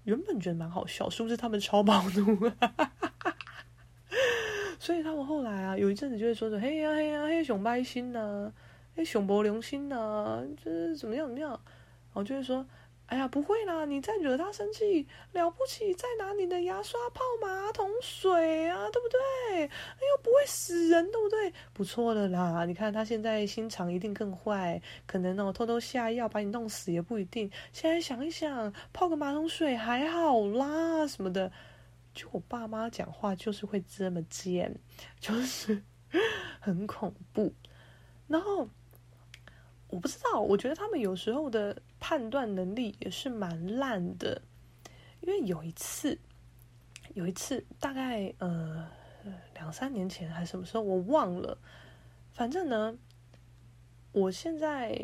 [0.04, 2.52] 原本觉得蛮好笑，是不是他们超暴怒？
[4.84, 8.52] 所以他们后来啊，有一阵子就会说说，嘿呀嘿呀，嘿熊掰心呐，
[8.94, 11.60] 嘿熊博良心呐，就是怎么样怎么样，然
[12.12, 12.66] 后就会说。
[13.06, 13.84] 哎呀，不会啦！
[13.84, 19.60] 你再惹他生气，了不起，再拿你的牙刷泡马桶水啊，对不对？
[19.60, 21.52] 哎呦，不会死人，对不对？
[21.74, 22.64] 不错的啦！
[22.64, 27.50] 你看他现在心肠一定更坏，可能哦偷偷下药把你弄死也不一定。
[27.74, 31.52] 现在想一想，泡个马桶水还好啦，什么的。
[32.14, 34.78] 就我爸妈讲话就是会这么贱，
[35.18, 35.82] 就是
[36.60, 37.54] 很恐怖。
[38.28, 38.68] 然后。
[39.88, 44.42] 我不知道，我觉得他们有时候的判断能力也是蛮烂的。
[45.20, 46.18] 因为有一次，
[47.14, 48.90] 有一次大概呃
[49.54, 51.56] 两三年前还是什么时候，我忘了。
[52.32, 52.98] 反正呢，
[54.10, 54.98] 我现在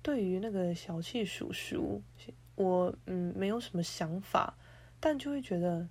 [0.00, 2.02] 对于那个小气叔叔，
[2.54, 4.56] 我嗯没有什么想法，
[4.98, 5.86] 但就会觉得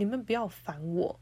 [0.00, 1.20] 你们不要烦我。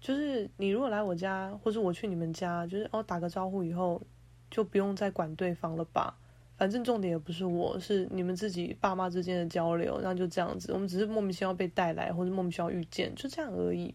[0.00, 4.02] 就是你如果来我家，或者我去你们家，就是哦打个招呼以后。
[4.50, 6.16] 就不用再管对方了吧，
[6.56, 10.72] 反正重点也不是我，是你们自己爸妈之间的交流，那就这样子。
[10.72, 13.92] 我们只是莫名其妙被带来，或者莫名其妙遇见，就这样而已。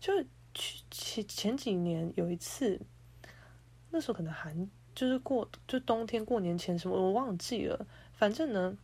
[0.00, 0.12] 就
[0.90, 2.80] 前前几年有一次，
[3.90, 8.76] 那时候可能寒，就是过就冬天过年前什么我忘记了，反正呢，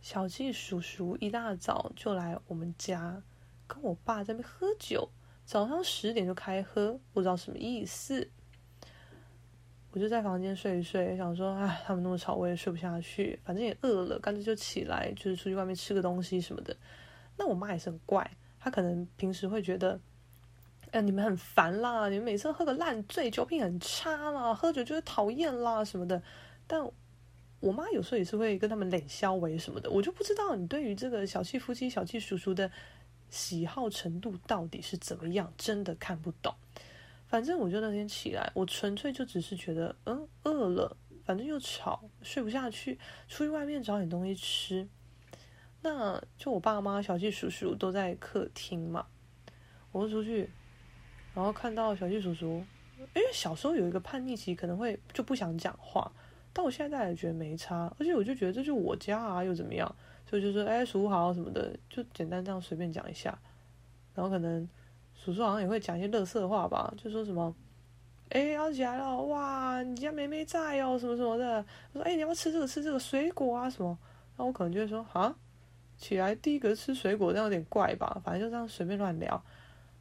[0.00, 3.22] 小季叔叔一大早就来我们家，
[3.66, 5.08] 跟我爸在那边喝酒，
[5.44, 8.30] 早上十点就开喝，不知道什么意思。
[9.90, 13.38] 我就在房间睡一睡，想说，哎，他们那么吵，我也睡不下去。
[13.44, 16.76] 反正也饿了，干脆就起来，就是出去外面吃个东西什么的。
[17.36, 20.00] 那我妈也是很怪，她可能平时会觉得，
[20.90, 26.20] 哎，你们很烦啦，你们每次喝个烂醉，酒品很差啦，喝酒就是讨厌啦什么的。
[26.66, 26.84] 但
[27.60, 32.68] 我妈有时候也是会跟他们冷笑为什么的，我就不知道你对于这个小气夫妻、小气叔叔的
[33.34, 36.54] 喜好程度到底是怎么样，真的看不懂。
[37.26, 44.86] 反正我就那天起来，我纯粹就只是觉得，嗯，饿了，反正又吵，睡不下去，出去外面找点东西吃。
[45.82, 49.06] 那就我爸妈、小气叔叔都在客厅嘛，
[49.90, 50.48] 我就出去，
[51.34, 52.64] 然后看到小气叔叔，
[52.98, 56.12] 因为小时候有一个叛逆期，可能会就不想讲话，
[56.52, 59.92] 但我现在也觉得没差，而且我就觉得这是我家啊，又怎么样？
[60.34, 63.38] 所以就说，哎，叔好什么的，就简单这样随便讲一下，
[64.14, 64.68] 然后可能。
[65.16, 67.54] 叔叔好像也会讲一些垃圾话吧，就说什么，
[68.28, 71.64] 哎、要起来了，哇，你家妹妹在哦，什么什么的。
[71.92, 73.96] 我说，哎、你要不要吃这个，吃这个水果啊什么？
[74.36, 75.34] 那我可能就会说，啊，
[75.96, 79.42] 起来第一个吃水果，这样有点怪吧，反正就这样随便乱聊。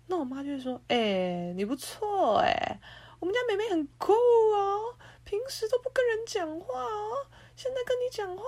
[0.08, 2.80] 那我妈就会说，哎、你不错哎、
[3.20, 8.44] 我们家妹妹很酷哦，平时都不跟人讲话哦，现在跟你讲话，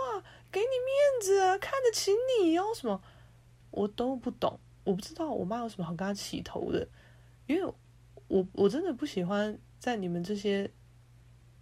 [0.52, 3.02] 给你面子，看得起你哦，什么，
[3.72, 4.60] 我都不懂。
[4.84, 6.88] 我不知道我妈有什么好跟她起头的，
[7.48, 7.74] 因为
[8.28, 10.70] 我我真的不喜欢在你们这些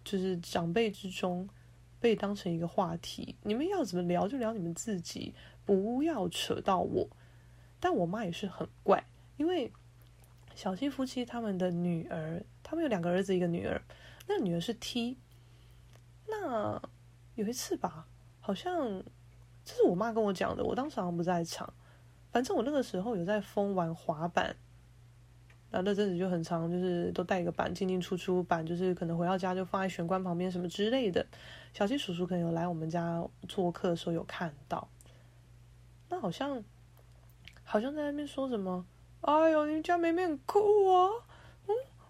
[0.04, 1.48] 就是长辈之中
[2.00, 3.34] 被当成一个话题。
[3.42, 7.08] 你们要怎么聊就聊你们自己，不要扯到我。
[7.80, 9.70] 但我妈也是很怪，因为
[10.54, 13.82] 小气夫妻他们的女儿，他们有两个儿子一个女儿，
[14.26, 15.18] 那女儿是 T。
[16.26, 16.80] 那
[17.34, 18.06] 有一次吧，
[18.40, 19.02] 好像
[19.64, 21.72] 这是我妈跟我讲的，我当时好像不在场。
[22.30, 24.56] 反正我那个时候有在疯玩滑板，
[25.70, 31.24] 然后那阵子就很长，就是都带一个板进进出出板，就是可能回到家就放在玄关旁边什么之类的。
[31.72, 34.88] 小七叔叔可能有来我们家做客的时候有看到，
[36.08, 36.62] 那好像
[37.62, 38.84] 好像在那边说什么，
[39.20, 40.58] 哎呦，你们家妹妹很酷
[40.92, 41.10] 啊，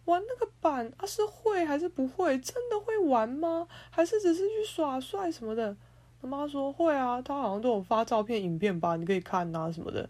[0.06, 2.38] 玩那个板啊是会还是不会？
[2.38, 3.66] 真的会玩吗？
[3.90, 5.76] 还是只是去耍帅什么的？
[6.20, 10.08] 他妈说会啊，他好像都有发照片、影片吧，你可以看啊什么的。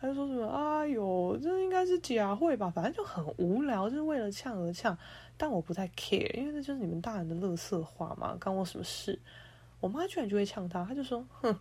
[0.00, 4.96] 他就说什么，哎呦，这应该是假会吧，反正就很无聊，就是为了呛而呛。
[5.36, 9.20] 但我不太 care，因为这就是你们大人的乐色话嘛，关我什么事？
[9.80, 11.58] 我妈居然就会呛他，他就说，哼，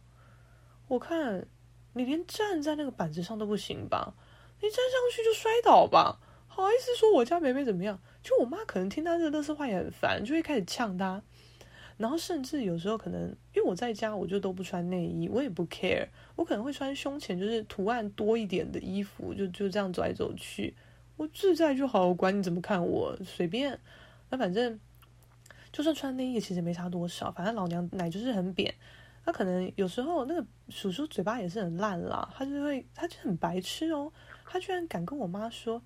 [0.87, 1.47] 我看
[1.93, 4.13] 你连站在那个板子上都不行吧？
[4.61, 6.19] 你站上去就摔倒吧？
[6.61, 7.99] 好意思说我家妹妹怎么样？
[8.23, 11.21] 就我妈可能听他这个垃圾话也很烦，就会开始呛他。
[11.97, 20.75] 然后甚至有时候可能，因为我在家，我就都不穿内衣，我也不 care，我可能会穿胸前就是图案多一点的衣服，就就这样走来走去，
[21.15, 23.79] 我自在就好，管你怎么看我，随便。
[24.29, 24.79] 那反正
[25.71, 28.73] 就算穿内衣，其实没差多少，反正老娘奶就是很扁。
[29.23, 34.11] 他可能有时候那个叔叔嘴巴也是很烂啦，他就会，他就很白痴哦，
[34.45, 35.81] 他居然敢跟我妈说，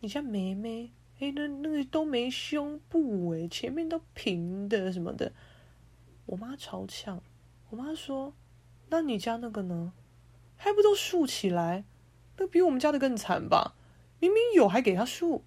[0.00, 0.92] 你家妹妹。
[1.20, 5.32] 哎，那那个都没胸部哎，前面都平的什么的。
[6.24, 7.22] 我妈超呛，
[7.68, 8.32] 我妈说
[8.88, 9.92] ：“那你家那个呢？
[10.56, 11.84] 还不都竖起来？
[12.38, 13.74] 那比我们家的更惨吧？
[14.18, 15.44] 明明有还给他竖，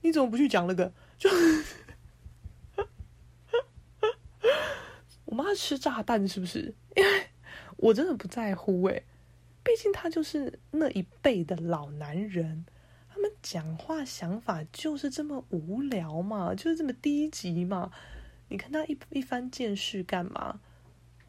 [0.00, 0.94] 你怎么不去讲那个？
[1.18, 1.28] 就
[5.26, 6.74] 我妈吃炸弹是不是？
[6.96, 7.26] 因 为
[7.76, 9.02] 我真的不在乎哎，
[9.62, 12.64] 毕竟他就是那一辈的老男人，
[13.22, 17.92] 他们讲话想法就是这么无聊嘛，就是这么低级嘛。
[18.48, 20.60] 你看他一一番见识干嘛？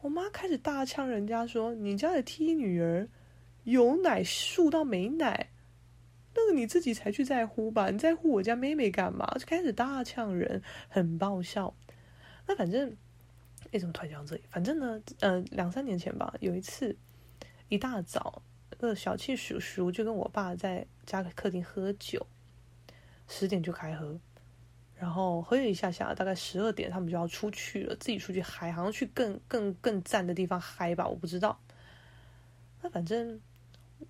[0.00, 3.08] 我妈开始大呛人家说：“你家的 T 女儿
[3.62, 5.50] 有奶竖到没奶，
[6.34, 7.90] 那个你自己才去在乎吧？
[7.90, 11.72] 你在乎我家妹妹干嘛？”就开始大呛人，很爆笑。
[12.48, 12.96] 那反正，
[13.70, 14.42] 为什么突然讲这里？
[14.50, 16.96] 反正呢，呃，两三年前吧，有一次
[17.68, 18.42] 一大早，
[18.74, 22.26] 个小气叔叔就跟我爸在家客厅喝酒，
[23.28, 24.18] 十点就开喝。
[24.96, 31.58] 然后喝了一下下，大概十二点，他们就要出去了，自己出去嗨，好像去更更更赞的地方嗨吧，我不知道。
[32.80, 33.40] 那反正，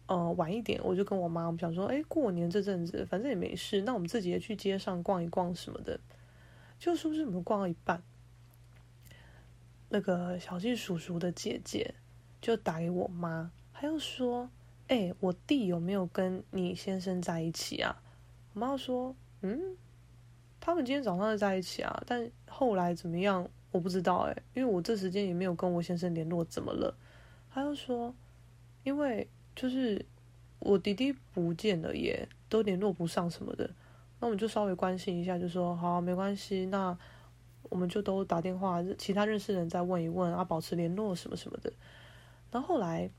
[0.06, 5.98] 呃，晚一点，我就跟我妈，我们想说，哎，过年这阵子，反正也没事，那我们自己也去街上逛一逛什么的。
[6.78, 8.02] 就是不是我们逛到一半，
[9.88, 11.94] 那个小气叔叔的姐姐
[12.42, 13.50] 就打给我妈，
[13.85, 14.49] 他又说，
[14.89, 18.01] 哎，我弟有没有跟你先生在一起啊？
[18.55, 19.76] 我妈说，嗯。
[20.59, 26.97] 他们今天早上在一起啊，但后来怎么样我不知道哎，因为我这时间也没有跟我先生联络，怎么了？
[27.51, 28.14] 他又说，
[28.85, 30.03] 因为就是
[30.61, 33.68] 我弟弟不见了耶，都联络不上什么的，
[34.18, 36.97] 那我们就稍微关心一下，就说好，没关系，那
[37.64, 41.70] 我们就都打电话，其他认识的人再问一问啊，保持联络什么什么的。
[42.51, 43.11] 然后后来。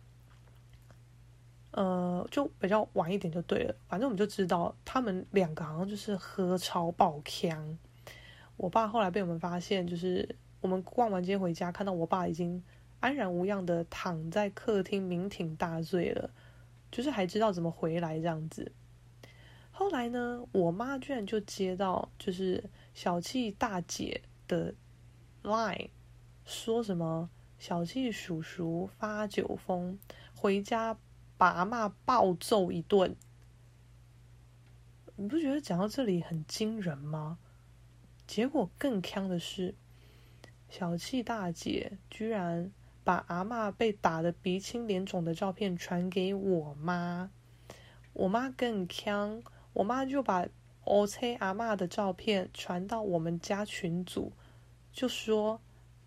[1.75, 7.75] 呃，就比较晚一点就对了，反正我们就知道他们两个好像就是喝超爆锵。
[8.55, 12.63] 我爸后来被我们发现，就是我们逛完街回家，看到我爸已经
[13.01, 16.29] 安然无恙的躺在客厅酩酊大醉了，
[16.89, 18.71] 就是还知道怎么回来这样子。
[19.69, 24.73] 后来呢，我妈居然就接到就是小气大姐的
[25.43, 25.89] line，
[26.45, 29.99] 说什么小气叔叔发酒疯
[30.33, 30.97] 回家。
[31.37, 33.15] 把阿嬷暴揍一顿，
[35.17, 37.37] 你不觉得讲到这里很惊人吗？
[38.25, 39.75] 结果更坑的是，
[40.69, 42.71] 小气大姐居然
[43.03, 47.29] 把阿嬷被打得鼻青脸肿的照片传给我妈，
[48.13, 50.47] 我妈更坑，我妈就把
[50.85, 54.31] O C 阿嬷的照片传到我们家群组，
[54.91, 55.59] 就说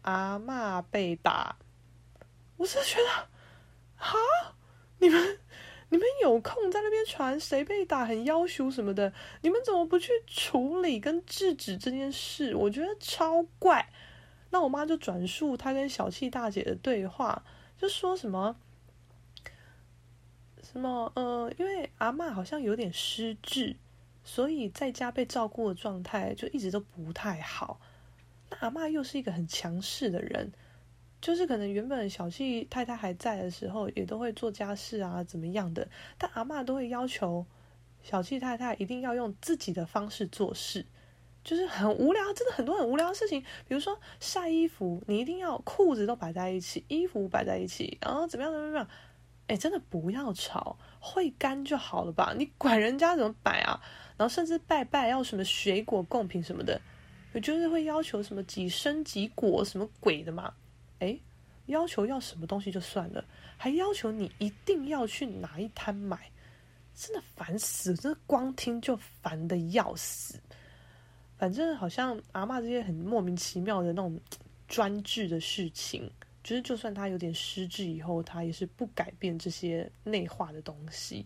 [0.03, 1.57] 阿嬷被打，
[2.57, 3.29] 我是觉得，
[3.97, 4.16] 哈。
[5.01, 5.39] 你们，
[5.91, 9.13] 你们有空在那边传谁被打很夭寿什么的？
[9.43, 12.55] 你们怎么不去处理跟制止这件事？
[12.55, 13.89] 我觉得超怪。
[14.51, 17.45] 那我妈就转述她跟小气大姐的对话，
[17.77, 18.57] 就说什么
[20.63, 23.77] 什么呃，因为阿嬷好像有点失智，
[24.25, 27.81] 所以在家被照顾的状态就一直都不太好。
[28.51, 30.53] 那阿嬷又是一个很强势的人。
[31.21, 35.87] 就是可能原本小气太太还在的时候，也都会做家事啊，怎么样的？
[36.16, 37.45] 但阿嬷都会要求
[38.03, 40.87] 小气太太一定要用自己的方式做事，
[41.43, 43.41] 就是很无聊，真的很多很无聊的事情。
[43.66, 48.89] 比如说晒衣服，你一定要裤子都摆在一起，衣服摆在一起，然后怎么样怎么样？
[49.49, 52.35] 哎，真的不要吵，会干就好了吧？
[52.37, 53.81] 你管人家怎么摆啊？
[54.16, 56.81] 然后甚至拜拜要什么水果贡品什么的，
[57.43, 60.53] 就是会要求什么几生几果什么鬼的嘛。
[61.01, 61.19] 哎，
[61.67, 63.25] 要求要什么东西就算了，
[63.57, 66.31] 还要求你一定要去哪一摊买，
[66.95, 67.95] 真的烦死！
[67.95, 70.41] 真的光听就烦的要死。
[71.37, 74.21] 反正好像阿嬷这些很莫名其妙的那种
[74.67, 76.11] 专制的事情，
[76.43, 81.25] 就是就算他有点失智以后，他也是不改变这些内化的东西。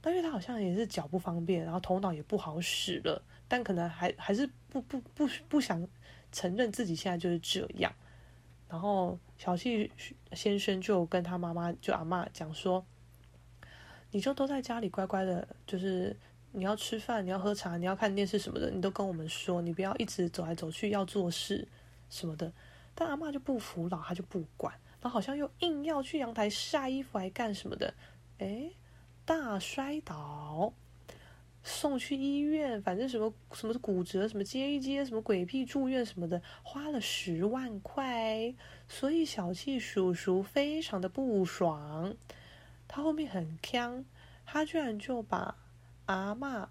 [0.00, 5.86] 但因为他好像也是脚不方便，然后头脑也不好使了，但可能还还是不不不不想
[6.32, 7.92] 承认自己现在就是这样。
[8.68, 9.90] 然后小细
[10.32, 12.84] 先生就跟他妈妈就阿嬷讲说
[14.12, 16.14] ：“你就都在家里乖乖的，就是
[16.52, 21.66] 你要吃饭，你要喝茶，你要看电视什么的，你都跟我们说，你不要一直走来走去要做事
[22.10, 22.52] 什么的。”
[22.94, 27.94] 但阿嬷就不服老，他就不管，然后好像又硬要去阳台晒衣服，还干什么的？
[28.38, 28.70] 哎，
[29.24, 30.74] 大摔倒。
[31.68, 38.54] 送去医院，反正什么什么骨折，什么接一接，什么鬼屁住院什么的，花了十万块，
[38.88, 42.16] 所以小气叔叔非常的不爽。
[42.88, 44.04] 他后面很锵，
[44.46, 45.54] 他居然就把
[46.06, 46.66] 阿嬷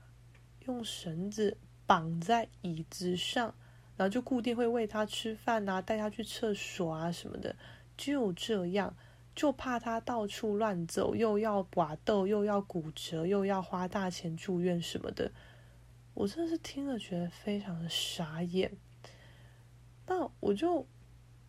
[0.65, 3.53] 用绳子绑在椅子上，
[3.95, 7.55] 然后就固定会喂他吃饭啊，带他去厕所啊什么的，
[7.95, 8.95] 就这样
[9.38, 15.31] 就怕他到处乱走，又要刮豆，又要骨折，又要花大钱住院什么的。
[16.15, 18.75] 我真的是听了觉得非常的傻眼。
[20.07, 20.83] 那我就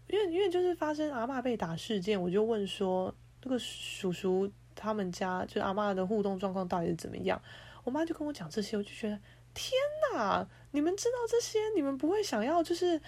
[0.08, 7.40] 因为因为就是发生阿嬷被打事件，我就问说，那个叔叔他们家就阿嬷的互动状况到底是怎么样？
[7.84, 9.18] 我妈就跟我讲这些，我就觉得
[9.54, 9.72] 天
[10.12, 10.46] 哪！
[10.72, 13.00] 你们知道这些，你们不会想要就是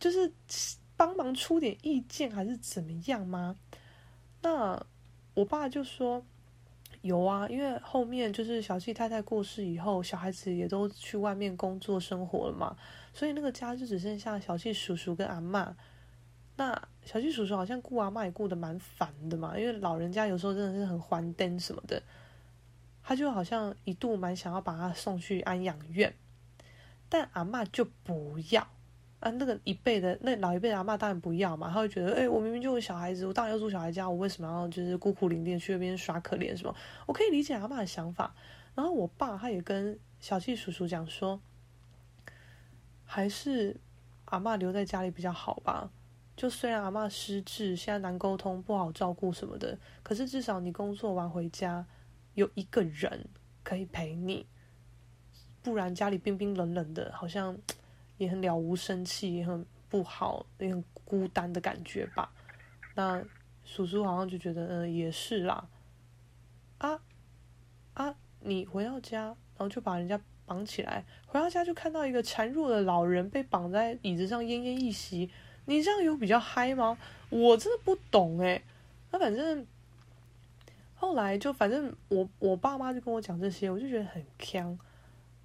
[0.00, 0.28] 就是
[0.96, 3.56] 帮忙出点意见还是怎么样吗？
[4.44, 4.78] 那
[5.32, 6.22] 我爸就说
[7.00, 12.76] 有啊，因为后面就是小气太太过世以后，小孩子也都去外面工作生活了嘛，
[13.14, 15.72] 所以那个家就只剩下小气叔叔跟阿嬷。
[16.56, 22.02] 那小气叔叔好像顾阿嬷也顾得蛮烦的嘛，因为老人家有时候真的是很还灯什么的，
[23.02, 26.14] 他就好像一度蛮想要把他送去安养院，
[27.08, 28.68] 但阿嬷就不要。
[29.24, 36.76] 啊，那个一辈的那老一辈的阿嬷当然不要嘛，他会觉得，哎、我明明就是小孩子，我当然要住小孩家，我为什么要就是孤苦伶仃去那边耍可怜什么？
[37.06, 38.34] 我可以理解阿嬷的想法。
[38.74, 41.40] 然后我爸他也跟小气叔叔讲说，
[43.06, 43.74] 还是
[44.26, 45.90] 阿嬷留在家里比较好吧。
[46.36, 51.86] 就虽然阿嬷失智，现在难沟通，不好照顾什么的，可是至少你工作完回家
[52.34, 53.26] 有一个人
[53.62, 54.44] 可以陪你，
[55.62, 57.56] 不然家里冰冰冷冷的，好像。
[58.18, 62.32] 也很了无生气，也很不好，也很孤单的感觉吧。
[62.94, 63.22] 那
[63.64, 65.68] 叔叔好像就觉得，嗯、也是啦。
[66.78, 67.00] 啊
[67.94, 75.30] 啊，你回到家，然后就把人家绑起来，回到家就看到一个孱弱的老人被绑在椅子上奄奄一息。
[75.66, 76.98] 你这样有比较嗨吗？
[77.30, 78.62] 我真的不懂诶。
[79.10, 79.66] 那反正
[80.94, 84.24] 后来就反正我我爸妈就跟我讲这些，我就觉得很。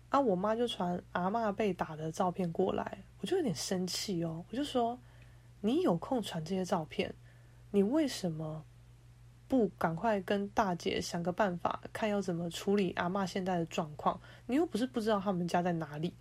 [0.09, 0.19] 啊！
[0.19, 4.43] 我妈就传阿嬷被打的照片过来，我就有点生气哦。
[4.49, 4.99] 我就说
[5.61, 7.13] ：“你有空传这些照片，
[7.71, 8.65] 你为什么
[9.47, 14.19] 不赶快跟大姐想个办法，看要怎么处理阿嬷现在的状况？
[14.47, 16.13] 你又不是不知道他们家在哪里。”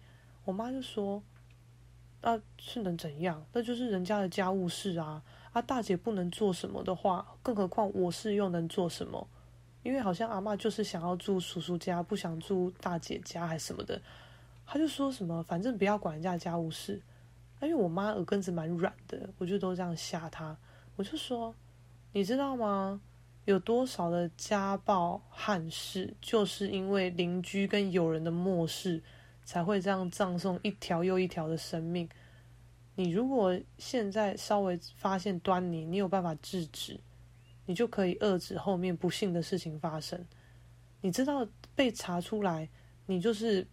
[0.45, 1.23] 我妈就说
[2.21, 3.47] ：“啊，是能怎样？
[3.55, 5.23] 那就是人家的家务事啊！
[5.53, 9.27] 啊，大姐不能做什么的话，更何况我是又能做什么？”
[9.89, 13.99] 因为好像阿嬷就是想要住叔叔家，不想住大姐家还是什么的，
[14.67, 17.01] 他就说什么反正不要管人家家务事。
[17.63, 20.55] 因为我妈耳根子蛮软的，我就都这样吓她。
[20.97, 21.55] 我就说，
[22.13, 23.01] 你知道吗？
[23.47, 29.03] 有多少的家暴憾事，就是因为邻居跟友人的漠视，
[29.43, 32.07] 才会这样葬送一条又一条的生命。
[32.95, 37.01] 你如果现在稍微发现端倪，你有办法制止。
[37.69, 40.25] 你就可以遏制后面不幸的事情发生。
[41.03, 42.67] 你知道被查出来，
[43.05, 43.67] 你就是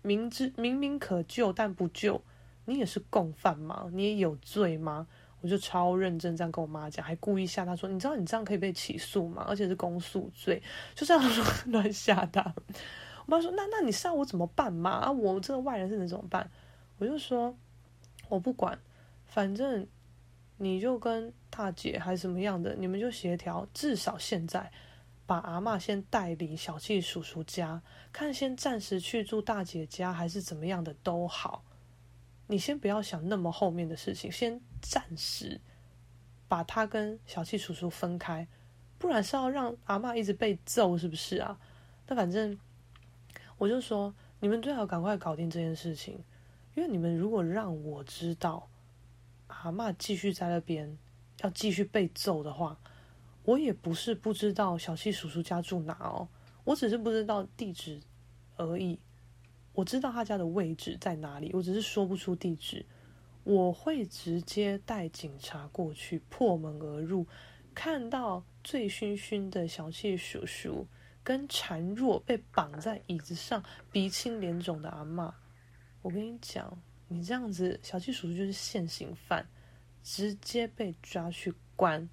[0.00, 2.22] 明知明明可救但不救，
[2.64, 3.90] 你也是共犯吗？
[3.92, 5.06] 你也有罪吗？
[5.42, 9.44] 我就超认真这样跟我妈讲，还故意吓她说：“你知道你这样可以被起诉吗？
[9.46, 10.62] 而且是公诉罪。”
[10.96, 11.22] 就这样
[11.70, 12.54] 乱吓她。
[13.26, 14.92] 我妈说：“那那你是要我怎么办嘛？
[14.92, 16.50] 啊，我这个外人是能怎么办？”
[16.96, 17.54] 我就说
[18.30, 18.78] ：“我不管，
[19.26, 19.86] 反正。”
[20.60, 24.70] 你就跟大姐还是什么样的，你们就协调，至少现在
[25.26, 27.82] 把阿嬷先带离小气叔叔家，
[28.12, 31.64] 看先暂时去住大姐家还是怎么样的都好。
[32.46, 35.60] 你先不要想那么后面的事情，先暂时
[36.46, 38.46] 把他跟小气叔叔分开，
[38.96, 41.58] 不然是要让阿嬷一直被揍，是不是啊？
[42.06, 42.56] 那反正
[43.56, 46.22] 我就说，你们最好赶快搞定这件事情，
[46.76, 48.68] 因为你们如果让我知道。
[49.48, 50.98] 阿嬷继续在那边，
[51.42, 52.78] 要继续被揍的话，
[53.44, 56.28] 我也不是不知道小气叔叔家住哪哦，
[56.64, 58.00] 我只是不知道地址
[58.56, 58.98] 而已。
[59.72, 62.84] 我知道他家的位置在哪里，我只是说不出地址。
[63.44, 67.26] 我会直接带警察过去，破门而入，
[67.74, 70.86] 看到醉醺醺的小气叔叔
[71.22, 75.32] 跟孱弱被绑在椅子上、鼻青脸肿的阿嬷。
[76.02, 76.76] 我跟你讲。
[77.10, 79.48] 你这样子，小气叔叔就是现行犯，
[80.10, 82.08] 直接被抓去关。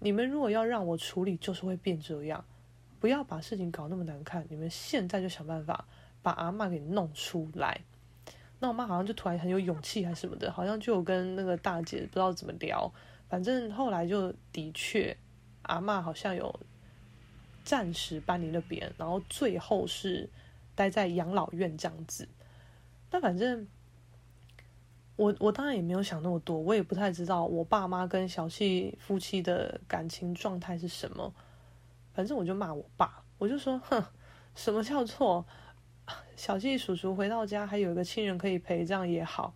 [0.00, 2.44] 你们如果要让我处理，就是会变这样。
[2.98, 4.44] 不要把事情搞那么难看。
[4.50, 5.86] 你们现在就想办法
[6.20, 7.80] 把阿嬷给弄出来。
[8.58, 12.92] 那我妈好像就突然很有勇气还是什么的，好像就跟那个大姐不知道怎么聊。
[13.28, 15.16] 反正后来就的确，
[15.62, 16.58] 阿嬷好像有
[17.62, 20.28] 暂时搬离那边，然后最后是
[20.74, 22.26] 待在养老院这样子。
[23.12, 23.68] 那反正。
[25.18, 31.34] 我我当然也没有想那么多，我也不太知道我爸妈跟小气夫妻的感情状态是什么。
[32.14, 34.00] 反正我就骂我爸，我就说，哼，
[34.54, 35.44] 什么叫做
[36.36, 39.52] 小气叔叔回到家还有一个亲人可以陪，这样也好。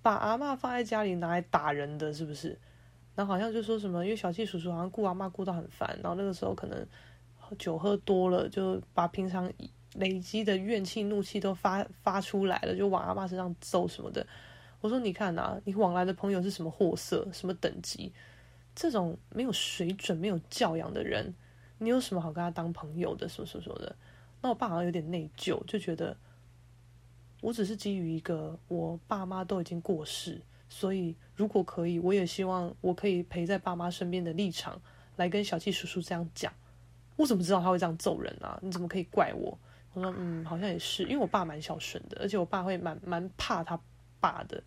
[0.00, 2.58] 把阿嬷放在家里拿来打人的是不是？
[3.14, 6.86] 然后好像就说什么，因为小气叔叔好像顾阿嬷顾到很烦，然后那个时候可能
[7.58, 9.52] 酒喝多了，就把平常
[9.94, 14.26] 累积的怨气、怒气都发发出来了，就往阿爸身上揍什么的。
[14.80, 18.12] 我说你看啊，你往来的朋友是什么货色、什么等级？
[18.74, 21.34] 这种没有水准、没有教养的人，
[21.78, 23.28] 你有什么好跟他当朋友的？
[23.28, 23.96] 什么什么什么的。
[24.42, 26.16] 那我爸好像有点内疚，就觉得
[27.40, 30.42] 我只是基于一个我爸妈都已经过世。
[30.68, 34.80] 所以，如果可以，我也希望我可以陪在爸妈身边的立场
[35.16, 36.52] 来跟小气叔叔这样讲。
[37.16, 38.58] 我怎么知道他会这样揍人啊？
[38.60, 39.56] 你怎么可以怪我？
[39.94, 43.78] 我说，嗯，好像也是，因为我爸蛮孝顺的，而且我爸会蛮蛮怕他
[44.20, 44.62] 爸的，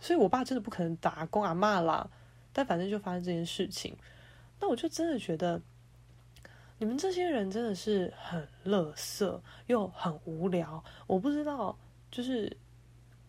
[0.00, 2.08] 所以我爸真的不可能打工阿嬷啦。
[2.52, 3.96] 但反正就发生这件事情，
[4.60, 5.60] 那我就真的觉得
[6.78, 10.82] 你们这些人真的是很垃圾又很无聊。
[11.06, 11.78] 我不知道，
[12.10, 12.56] 就是。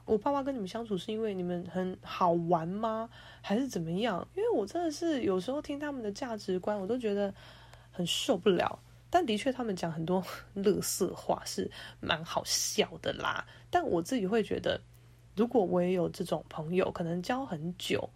[0.05, 3.07] 我爸妈跟你们相处是因为你们很好玩吗？
[3.43, 4.27] 还是怎么样？
[4.35, 7.31] 因为我真的是有时候听他们的价值观，我都觉得
[7.91, 8.79] 很受不了。
[9.09, 13.45] 但的确，他们讲很多 乐色话是蛮好笑的啦。
[13.69, 14.79] 但我自己会觉得，
[15.35, 18.09] 如果我也有这种朋友，可能交很久，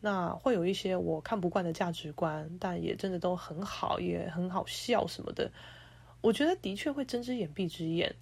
[0.00, 5.50] 那会有一些我看不惯的价值观，但也真的都很好，也很好笑什么的。
[6.20, 8.14] 我觉得的确会睁只眼闭只眼。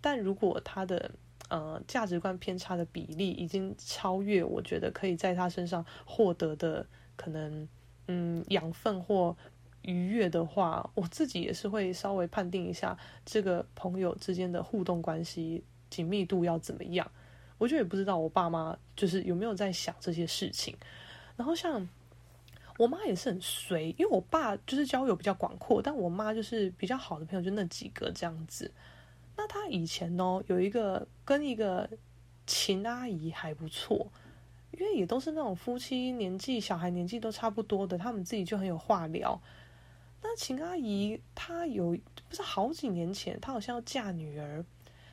[0.00, 1.10] 但如果他的
[1.48, 6.86] 呃，价值观偏差的比例已经超越，我觉得可以在他身上获得的
[7.16, 7.66] 可能，
[8.06, 9.34] 嗯，养分或
[9.88, 17.10] 愉悦的话，我自己也是会稍微判定一下这个朋友之间的互动关系紧密度要怎么样。
[17.56, 20.76] 我就也不知道我爸妈就是有没有在想这些事情。
[21.36, 21.88] 然后像
[22.76, 28.70] 我妈也是很随，因为我爸就是交友比较广阔，但我妈就是比较好的朋友就那几个这样子。
[29.38, 31.88] 那她以前呢，有一个跟一个
[32.46, 34.06] 秦阿姨还不错，
[34.72, 39.40] 因为也都是那种夫妻年纪、小孩年纪都差不多的，他们自己就很有话聊。
[40.22, 41.96] 那秦阿姨她有
[42.28, 44.64] 不是好几年前，她好像要嫁女儿，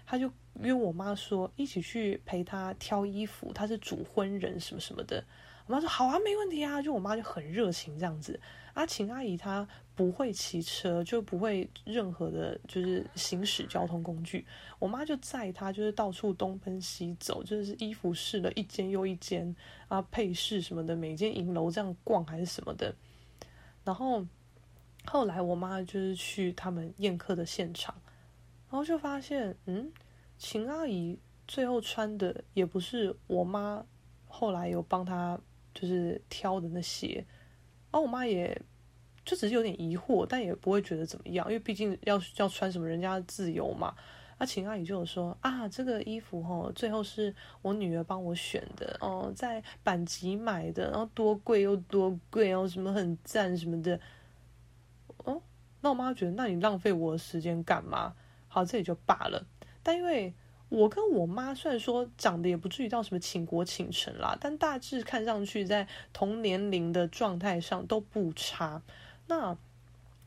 [0.06, 0.32] 她就
[0.62, 5.24] 约我妈说一起去陪她挑衣服，她是主婚人什么什么的。
[5.68, 8.39] 我妈说好啊，没问题啊，就我妈就很热情这样子。
[8.74, 14.45] 阿秦阿姨她不会骑车，就不会任何的，就是行驶交通工具。
[14.78, 19.56] 我妈就载她，就是到处东奔西走，就是衣服试了一间又一间
[19.88, 22.93] 啊，配饰什么的，每间银楼这样逛还是什么的。
[23.84, 24.26] 然后
[25.08, 27.93] 后来我妈就是去他们宴客的现场，
[28.70, 29.91] 然后就发现，嗯，
[30.38, 33.86] 秦阿姨最后穿的也不是我妈
[34.28, 35.39] 后来有帮她。
[35.78, 37.16] 就是挑的那些，
[37.91, 38.58] 然后我妈也
[39.26, 43.93] 就只是有点疑惑，但也不会觉得怎么样，因为毕竟要要穿什么人家的自由嘛。
[44.39, 53.99] 那秦阿姨就有说啊，这个衣服齁，最后是我女儿帮我选的哦，在板集买的，然后多贵又多贵，然后什么很赞什么的。
[55.86, 58.11] 那我妈觉得，那你浪费我的时间干嘛？
[58.47, 59.45] 好，这也就罢了。
[59.83, 60.33] 但因为
[60.67, 68.81] 我跟我妈虽然说长得也不至于到什么倾国倾城啦，但大致看上去在同年龄的状态上都不差。
[69.27, 69.55] 那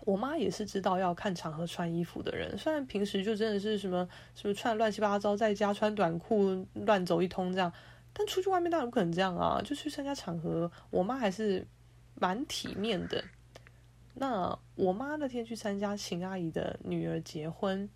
[0.04, 7.72] 我妈也是知道要看场合穿衣服的人，虽然平时就真的是什么什么穿乱七八糟，在家穿短裤乱走一通这样，
[8.12, 11.66] 但出去外面当然不可能这样啊，就去参加场合，我妈还是
[12.14, 13.24] 蛮体面的。
[14.21, 17.89] 那我妈那天去参加秦阿姨的女儿结婚。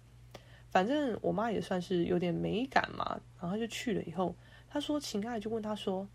[0.70, 4.34] 反正我妈也算是有点美感嘛，然后就去了以后，
[4.68, 6.08] 她说秦阿姨就问她说：“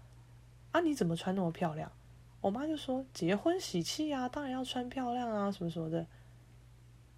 [0.71, 1.91] 啊，你怎么穿那么漂亮？”
[2.39, 6.07] 我妈就说：“结婚喜气啊，当然要穿漂亮啊，什么什么的。”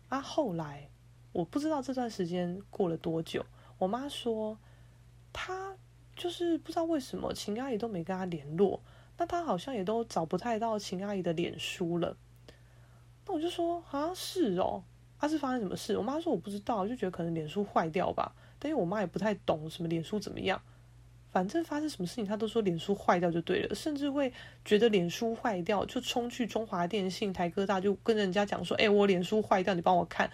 [0.10, 0.90] 啊，后来
[1.32, 3.46] 我不知道这段时间过了多久，
[3.78, 4.58] 我妈说
[5.32, 5.78] 她
[6.16, 8.82] 就是不知道为什么秦阿姨都没跟她联络，
[9.18, 12.18] 那她好像也都找不太到秦阿姨的脸书了。
[13.32, 14.84] 我就说啊，是哦。
[15.22, 15.98] 他、是发生什么事？
[15.98, 18.34] 我妈说我不知道，就觉得可能脸书坏掉吧。
[18.58, 20.62] 但因为我妈也不太懂什么脸书怎么样，
[21.30, 24.32] 反正发生什么事情，她都说脸书坏掉就对了，甚至会
[24.64, 30.32] 觉得脸书坏掉就冲去中华电信、台哥大就跟人家讲说：“哎、我脸书坏掉，你帮我看。”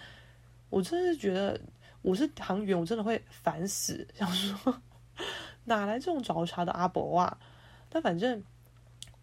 [0.70, 1.60] 我真是觉得
[2.02, 4.80] 我是行员，我真的会烦死，想说
[5.64, 7.36] 哪来这种找茬的阿伯啊？
[7.88, 8.40] 但反正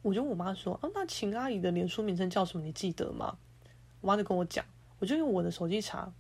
[0.02, 2.66] 我就我妈说：“啊，那秦阿姨的脸书名称叫什么？
[2.66, 3.38] 你记得吗？”
[4.04, 4.66] 我妈就跟我讲。
[5.00, 6.12] 我就用我的手机查，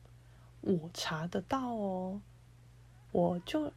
[0.61, 2.21] 我查得到哦。
[3.11, 3.71] 我就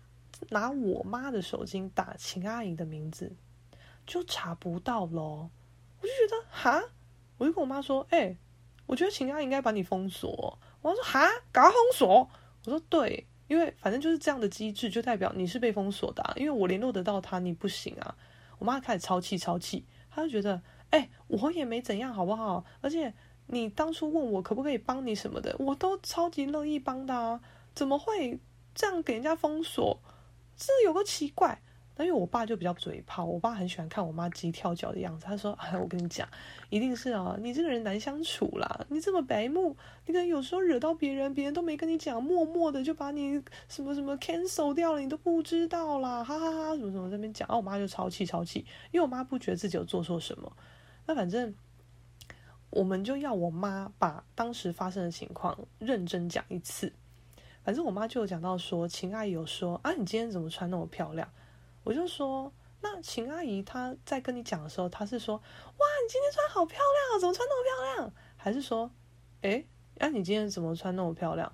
[0.50, 3.32] 拿我妈的手机打秦阿姨的名字，
[4.06, 5.50] 就查不到咯。
[6.00, 6.82] 我就觉得哈，
[7.36, 8.36] 我就跟我妈说：“哎、
[8.86, 12.30] 我觉得秦阿姨应该把你封锁。”我妈说：“哈，搞封锁？”
[12.64, 18.16] 我说：“对，因为反正就是这样的机制，就代表你是被封锁的、因为我联络得到她，你不行啊。”
[18.58, 20.62] 我妈开始超气，超气，她就觉得。
[20.90, 22.64] 哎、哎，我也没怎样，好不好？
[22.80, 23.12] 而且
[23.46, 27.40] 你当初问我可不可以帮你什么的，我都超级乐意帮的啊，
[27.74, 28.38] 怎么会
[28.74, 29.98] 这样给人家封锁？
[30.56, 31.60] 这有个奇怪。
[31.98, 35.24] 那因为我爸就比较嘴炮，我爸很喜欢看我妈急跳脚的样子。
[35.24, 36.28] 他说：“哎，我跟你讲，
[36.68, 39.74] 一定是啊，你这个人难相处啦，你这么白目，
[40.04, 48.58] 你可能有时候惹到别人，别人都没跟你讲，默默的就把你什么什么 cancel 掉了，你都不知道啦，哈哈哈，什么什么这边讲。”啊，我妈就超气超气，
[48.90, 50.54] 因为我妈不觉得自己有做错什么。
[51.06, 51.54] 那反正
[52.76, 56.92] 我们就要我妈把当时发生的情况认真讲一次。
[57.64, 61.26] 反正我妈就有讲到说，秦阿姨有说啊，你今天怎么穿那么漂亮？
[61.84, 62.52] 我就说，
[62.82, 68.12] 那秦阿姨她在跟你讲的时候，她是说，哇，你今天穿好漂亮啊，怎么穿那么漂亮？
[68.36, 68.90] 还是说，
[69.40, 71.50] 诶，那你今天怎么穿那么漂亮？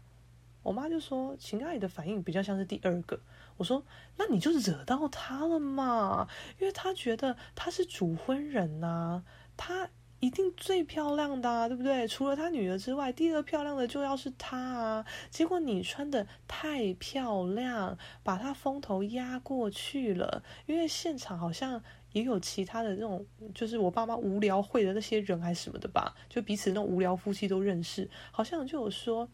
[0.64, 3.20] 我妈就说，秦阿姨的反应比较像是第二个。
[3.58, 3.84] 我说，
[4.16, 9.22] 那你就惹到她了嘛，因为她觉得她是主婚人呐、
[9.56, 9.88] 她。
[10.22, 12.06] 一定最漂亮的啊，对不对？
[12.06, 15.04] 除了他女儿之外，第二漂亮的就要是他啊！
[15.30, 20.40] 结果你穿得太漂亮，把他风头压过去了。
[20.66, 29.28] 因为现场好像也有其他的那种，就是我爸妈无聊会的那些人还是什么的吧，就彼此那种无聊夫妻都认识，好像就有说：“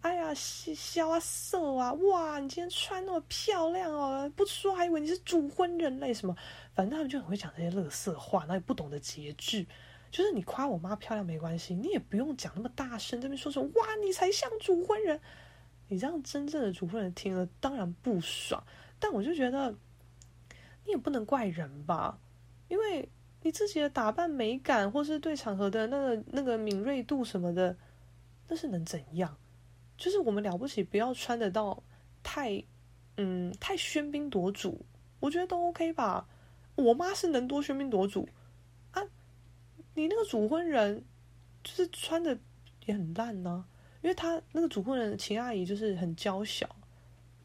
[0.00, 6.34] 哎呀，萧啊色啊，哇，你今天穿那么漂亮哦，不说还以为你是主婚人类什么。”
[6.74, 9.66] 反正他们就很会讲这些乐色话，那也不懂得节制。
[10.12, 15.18] 就是你夸我妈漂亮没关系，你也不用讲那么大声，这边说说哇，你才像主婚人，
[15.88, 18.62] 你这样真正的主婚人听了当然不爽。
[19.00, 19.72] 但我就觉得
[20.84, 22.18] 你也不能怪人吧，
[22.68, 23.08] 因为
[23.40, 27.74] 你自己的打扮美感，或是对场合的那个那个敏锐度什么的，
[28.48, 29.34] 那是能怎样？
[29.96, 31.82] 就是我们了不起，不要穿得到
[32.22, 32.62] 太
[33.16, 34.84] 嗯太喧宾夺主，
[35.20, 36.28] 我觉得都 OK 吧。
[36.74, 38.28] 我妈是能多喧宾夺主。
[39.94, 41.04] 你那个主婚人，
[41.62, 42.38] 就是穿的
[42.86, 43.64] 也很烂呢、
[44.02, 46.68] 因为他那个主婚人秦阿姨就是很娇小，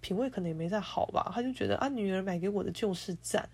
[0.01, 3.47] 品味可能也没再好吧，他就觉得啊，女儿买给我的就是赞。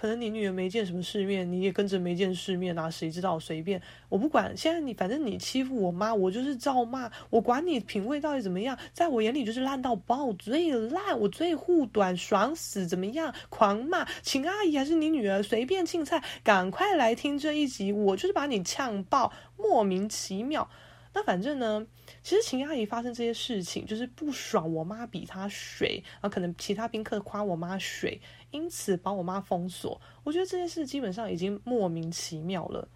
[0.00, 2.88] 可能你女儿没见什么世面，你也跟着没见世面啊？
[2.88, 3.38] 谁知道？
[3.38, 4.56] 随便，我不管。
[4.56, 7.10] 现在你反正你欺负我妈，我就是照骂。
[7.28, 13.34] 我管你品味到底怎么样，在我眼里就是烂到爆，最烂，我最护短，爽死，怎么样？
[13.50, 20.66] 狂骂，秦阿姨还是你女儿，随便青菜，赶快来听这一集，我就是把你呛爆，莫名其妙。
[21.12, 21.84] 那反正呢，
[22.22, 28.20] 其实秦阿姨发生这些事情，就是不爽我妈比她水，啊可能其他宾客夸我妈水，
[28.52, 30.00] 因此把我妈封锁。
[30.22, 32.88] 我觉得这件事基本上已经莫名其妙了，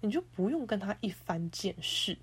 [0.00, 2.18] 你就不用跟她一番见识。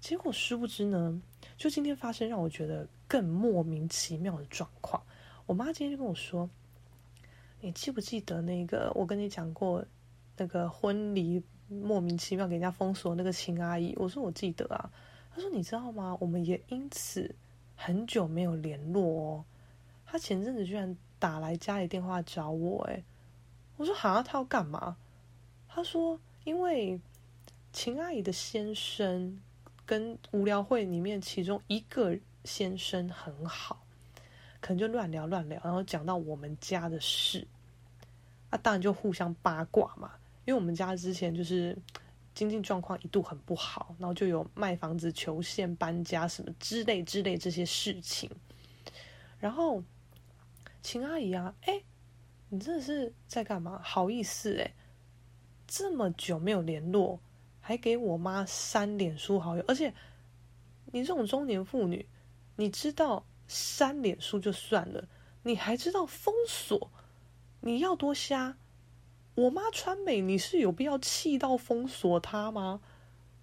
[0.00, 1.20] 结果殊不知呢，
[1.58, 5.02] 就今天发生让我觉得更莫名其妙的状况。
[5.44, 6.48] 我妈今天就跟我说
[7.60, 9.84] ：“你记不记得那个我跟你讲过
[10.38, 14.90] 那个婚礼？”莫名其妙给人家封锁那个秦阿姨，我说我记得啊。
[15.30, 16.16] 他说你知道吗？
[16.20, 17.32] 我们也因此
[17.76, 19.44] 很久没有联络哦。
[20.04, 23.04] 他前阵子居然打来家里电话找我，诶，
[23.76, 24.96] 我说好，他要干嘛？
[25.68, 26.98] 他说因为
[27.72, 29.40] 秦阿姨的先生
[29.86, 33.80] 跟无聊会里面其中一个先生很好，
[34.60, 37.46] 可能就乱聊乱聊，然后讲到我们家的事，
[38.50, 40.10] 啊，当然就互相八卦嘛。
[40.48, 41.76] 因为我们家之前就是
[42.34, 48.30] 经济状况一度很不好，然后就有卖房子、求现、搬家什么之类之类这些事情。
[49.38, 49.84] 然后
[50.80, 51.82] 秦阿姨啊，哎，
[52.48, 53.78] 你真的是在干嘛？
[53.84, 54.74] 好意思哎，
[55.66, 57.20] 这么久没有联络，
[57.60, 59.92] 还给我妈删脸书好友，而且
[60.86, 62.08] 你这种中年妇女，
[62.56, 65.06] 你知道删脸书就算了，
[65.42, 66.90] 你还知道封锁，
[67.60, 68.56] 你要多瞎？
[69.38, 72.80] 我妈穿美，你是有必要气到封锁她吗？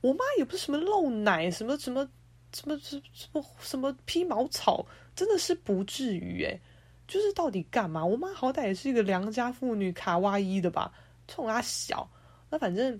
[0.02, 2.06] 我妈也不是什么漏奶，什么什么
[2.52, 4.86] 什么什么什么什么披毛草，
[5.16, 6.60] 真的是不至于诶。
[7.08, 8.04] 就是到底干嘛？
[8.04, 10.92] 我妈好歹也是一个良家妇女，卡哇伊的吧？
[11.30, 12.06] 冲她小，
[12.50, 13.00] 那反正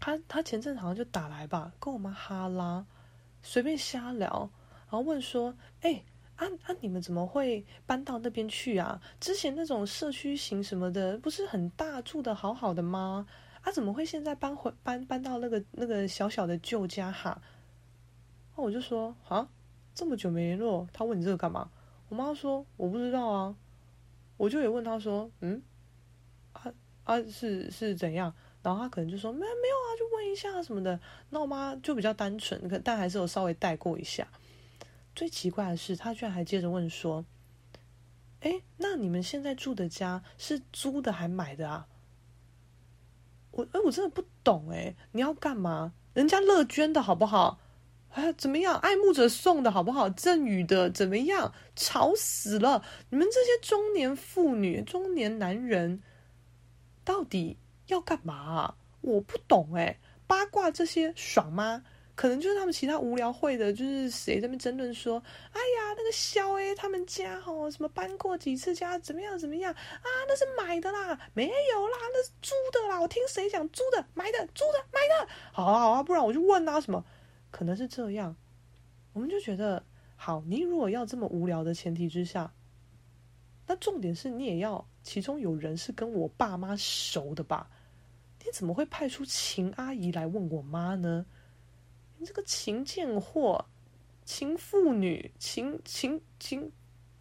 [0.00, 2.82] 她她前阵好像就打来吧，跟我妈哈拉，
[3.42, 4.48] 随便瞎聊，
[4.90, 6.02] 然后问说，哎、
[6.44, 6.76] 啊啊！
[6.80, 9.00] 你们怎么会搬到那边去啊？
[9.18, 13.26] 之前那种社区型什么的，不是很大，住的好好的吗？
[13.62, 17.40] 啊，怎么会现在搬回搬搬到那个那个小小的旧家哈？
[18.56, 19.48] 那我就说啊，
[19.94, 21.70] 这么久没联络，他问你这个干嘛？
[22.08, 23.56] 我妈说我不知道啊。
[24.36, 25.62] 我就也问他说，嗯，
[26.52, 26.64] 啊
[27.04, 28.34] 啊是是怎样？
[28.62, 30.98] 然后他可能就说没没有啊，就问一下什么的。
[31.30, 34.26] 那我妈就比较单纯，可但还是有稍微带过一下。
[35.14, 37.24] 最奇怪的是，他居然还接着问说
[38.40, 41.86] ：“哎，那你们现在住的家是租的还买的啊？”
[43.52, 45.92] 我哎，我真的不懂哎，你要干嘛？
[46.12, 47.60] 人家乐捐的好不好？
[48.10, 48.76] 哎，怎么样？
[48.78, 50.10] 爱慕者送的好不好？
[50.10, 51.52] 赠予的怎么样？
[51.76, 52.84] 吵死了！
[53.10, 56.02] 你们这些中年妇女、中年男人，
[57.04, 58.74] 到底要干嘛？
[59.00, 61.84] 我不懂哎，八卦这些爽吗？
[62.14, 70.08] 可能就是他们其他无聊会的，就是谁在那边争论说，哎呀，那个肖 A 他们家哦，什么搬过几次家，怎么样怎么样啊？
[70.28, 73.00] 那是买的啦，没有啦，那是租的啦。
[73.00, 75.28] 我听谁讲租的、买的、租的、买的。
[75.52, 77.04] 好啊好啊，不然我就问啊什么？
[77.50, 78.36] 可能是这样，
[79.12, 79.84] 我们就觉得
[80.14, 80.42] 好。
[80.46, 82.52] 你如果要这么无聊的前提之下，
[83.66, 87.68] 那重点是你也要其中有人是跟我爸妈熟的吧？
[88.44, 91.26] 你怎么会派出秦阿姨来问我妈呢？
[92.18, 93.66] 你这个秦贱货，
[94.24, 96.72] 秦妇女，秦秦秦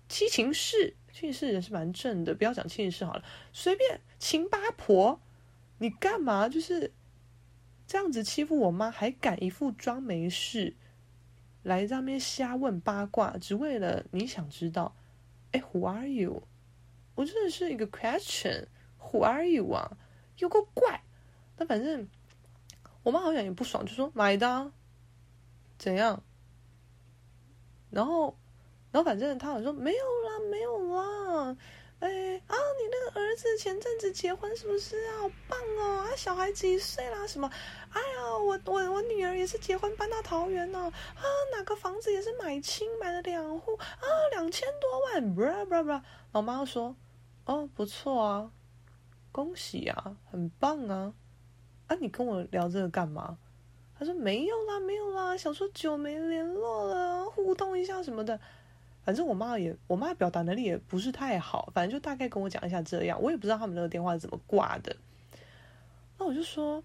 [0.07, 5.19] 七秦氏，七秦氏也是蛮正的，不要讲七秦氏好了，随便秦八婆，
[5.79, 6.93] 你干嘛就是
[7.87, 10.75] 这样子欺负我妈，还敢一副装没事
[11.63, 14.95] 来这边瞎问八卦，只为了你想知道？
[15.51, 16.47] 哎，Who are you？
[17.15, 19.97] 我真的是一个 question，Who are you 啊？
[20.37, 21.03] 有个怪！
[21.55, 22.07] 但反正
[23.03, 24.71] 我妈好像也不爽，就说买的。
[25.83, 26.23] 怎样？
[27.89, 28.37] 然后，
[28.89, 31.57] 然后反正他好像说没有啦，没有啦。
[31.99, 32.09] 哎
[32.47, 35.19] 啊，你那个儿子前阵子结婚是不是啊？
[35.19, 36.07] 好棒哦！
[36.07, 37.27] 啊，小孩几岁啦？
[37.27, 37.49] 什么？
[37.91, 40.79] 哎呀，我我我女儿也是结婚搬到桃园呢。
[40.79, 41.23] 啊，
[41.53, 45.35] 哪个房子也是买清买了两户啊，两千多万。
[45.35, 46.01] 不啦不啦不啦。
[46.31, 46.95] 老妈说
[47.45, 48.51] ：“哦，不错啊，
[49.33, 51.13] 恭喜啊，很棒啊。
[51.87, 53.37] 啊，你跟我聊这个干嘛？”
[53.97, 58.39] 他说没有啦，没有啦，想说久没联络了，互动一下什么的。
[59.05, 63.21] 反正我妈也，我妈表达能力也不是太好，反正就大概跟我讲一下这样。
[63.21, 64.95] 我也不知道他们那个电话是怎么挂的。
[66.17, 66.81] 那我就说，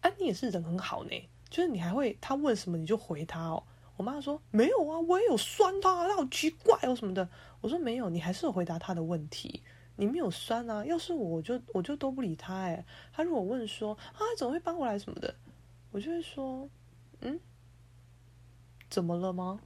[0.00, 3.62] 哎、啊，你也是人很好呢，就是你还会他问什么你就回他哦。
[3.96, 7.28] 我妈说没有啊，我也有酸他，他好奇怪哦什么的。
[7.60, 9.62] 我说没有，你还是有回答他的问题，
[9.94, 10.84] 你没有酸啊。
[10.84, 12.54] 要是我，我就我就都不理他。
[12.54, 15.32] 哎，他如果问说啊，怎么会搬过来什么的。
[15.92, 16.68] 我就会说，
[17.20, 17.40] 嗯，
[18.88, 19.60] 怎么了吗？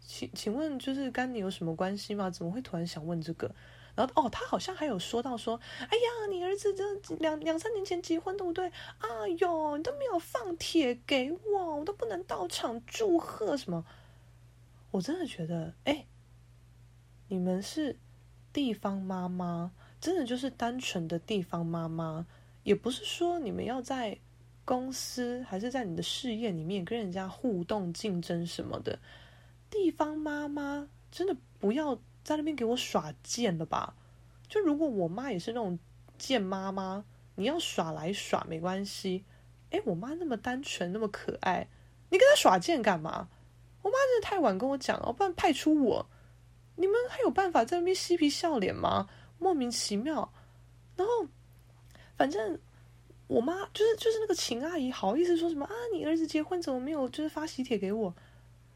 [0.00, 2.28] 请请问，就是跟你有什么关系吗？
[2.30, 3.54] 怎么会突然想问这个？
[3.94, 8.70] 然后哦，他好像还有说到说，哎呀，你儿子这两两三年前结婚，对不对？
[8.98, 13.86] 哎呦，你都没有放帖给我，我都不能到场祝贺什么。
[14.90, 16.06] 我真的觉得，哎，
[17.28, 17.98] 你们是
[18.52, 22.26] 地方妈妈，真的就是单纯的地方妈妈，
[22.62, 24.18] 也不是说你们要在。
[24.66, 28.98] 公司还是在你的事业里面跟人家互动竞争什么的，
[29.70, 31.94] 地方妈妈真的不要
[32.24, 33.94] 在那边给我耍贱了吧？
[34.48, 35.78] 就如果我妈也是那种
[36.18, 37.04] 贱妈妈，
[37.36, 39.24] 你要耍来耍没关系。
[39.70, 41.68] 诶，我妈那么单纯那么可爱，
[42.10, 43.28] 你跟她耍贱干嘛？
[43.82, 46.06] 我妈真的太晚跟我讲了，不然派出我，
[46.74, 49.08] 你们还有办法在那边嬉皮笑脸吗？
[49.38, 50.32] 莫名其妙。
[50.96, 51.28] 然后
[52.16, 52.58] 反正。
[53.26, 55.72] 我妈就是就是那个秦阿姨，好意思说什么啊？
[55.92, 58.14] 你儿子结婚怎么没有就是发喜帖给我？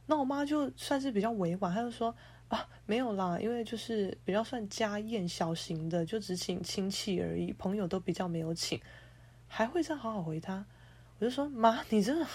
[0.07, 2.14] 那我妈就算是比较委婉，她就说
[2.48, 8.80] 啊，没有啦，因为就是比较算家宴小型的，就只请亲戚而已，朋友都比较没有请，
[9.46, 10.64] 还会这样好好回她？
[11.18, 12.26] 我就说妈，你真的。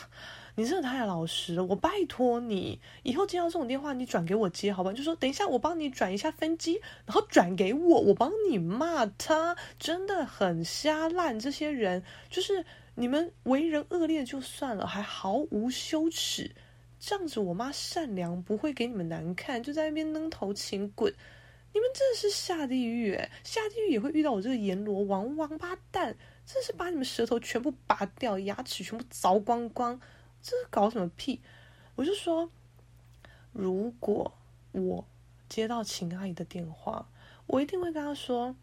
[0.58, 4.94] 你真的太老实了，我拜托你，以后接到这种电话，你转给我接，好吧？
[4.94, 11.38] 就说等一下，我帮你转一下分机，然后转给我，我帮你骂他，真的很瞎烂。
[11.38, 16.50] 这些人就是你们为人恶劣就算了，还毫无羞耻，
[17.00, 21.14] 这样子我妈善良不会给你们难看，就在那边扔头请滚，
[21.74, 30.00] 你们真的是下地狱诶，下地狱也会遇到我这个阎罗王王八蛋，真是把你们舌头全部拔掉，牙齿全部凿光光。
[30.48, 31.42] 这是搞什么屁？
[31.96, 32.52] 我就说，
[33.52, 34.32] 如果
[34.74, 35.04] 我
[35.50, 37.08] 接到秦阿姨的电话，
[37.48, 38.56] 我一定会跟她说。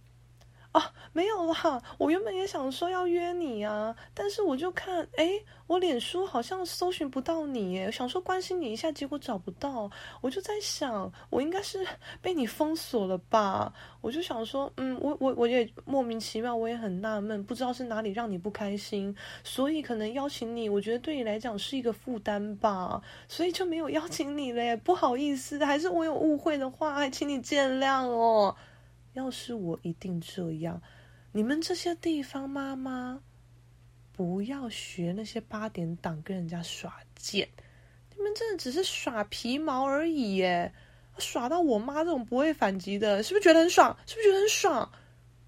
[0.72, 1.82] 啊，没有啦！
[1.98, 5.32] 我原本也想说要约你啊，但是我就看，哎，
[5.66, 9.90] 我脸书好像搜寻不到你，哎，想说关心你一下，结果找不到，
[10.22, 11.86] 我就在想，我应该是
[12.22, 13.70] 被你封锁了吧？
[14.00, 19.14] 我就想说，嗯，我我我也莫名其妙，我也很纳闷，不知道是哪里让你不开心，
[19.44, 28.56] 所以可能邀请你，我觉得对你来讲是一个负担吧，所以就没有邀请你嘞，不好意思，还是我有误会的话，还请你见谅哦。
[29.12, 30.80] 要是我一定这样，
[31.32, 33.20] 你们这些地方妈妈，
[34.12, 37.48] 不要学那些八点档跟人家耍贱，
[38.16, 40.72] 你们真的只是耍皮毛而已耶，
[41.18, 43.96] 耍到我妈这种不会反击的，是不是觉得很爽？
[44.06, 44.90] 是不是觉得很爽？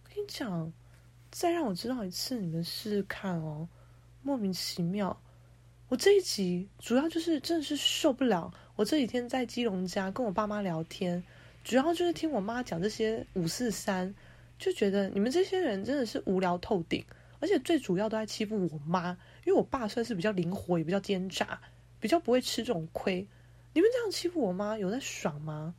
[0.02, 0.72] 我跟你讲，
[1.30, 3.68] 再让我知道一次，你们试试看哦，
[4.22, 5.18] 莫名其妙。
[5.88, 8.52] 我这一集主要就是真的是受不了。
[8.74, 11.22] 我这几天在基隆家跟我爸妈聊天，
[11.64, 14.14] 主要就是听我妈讲这些五四三，
[14.58, 17.02] 就觉得你们这些人真的是无聊透顶，
[17.40, 21.58] 而且最主要都在欺负我妈，因为我爸算是比较灵活，也比较奸诈，
[21.98, 23.26] 比较不会吃这种亏。
[23.72, 25.74] 你们这样欺负我妈，有在爽吗？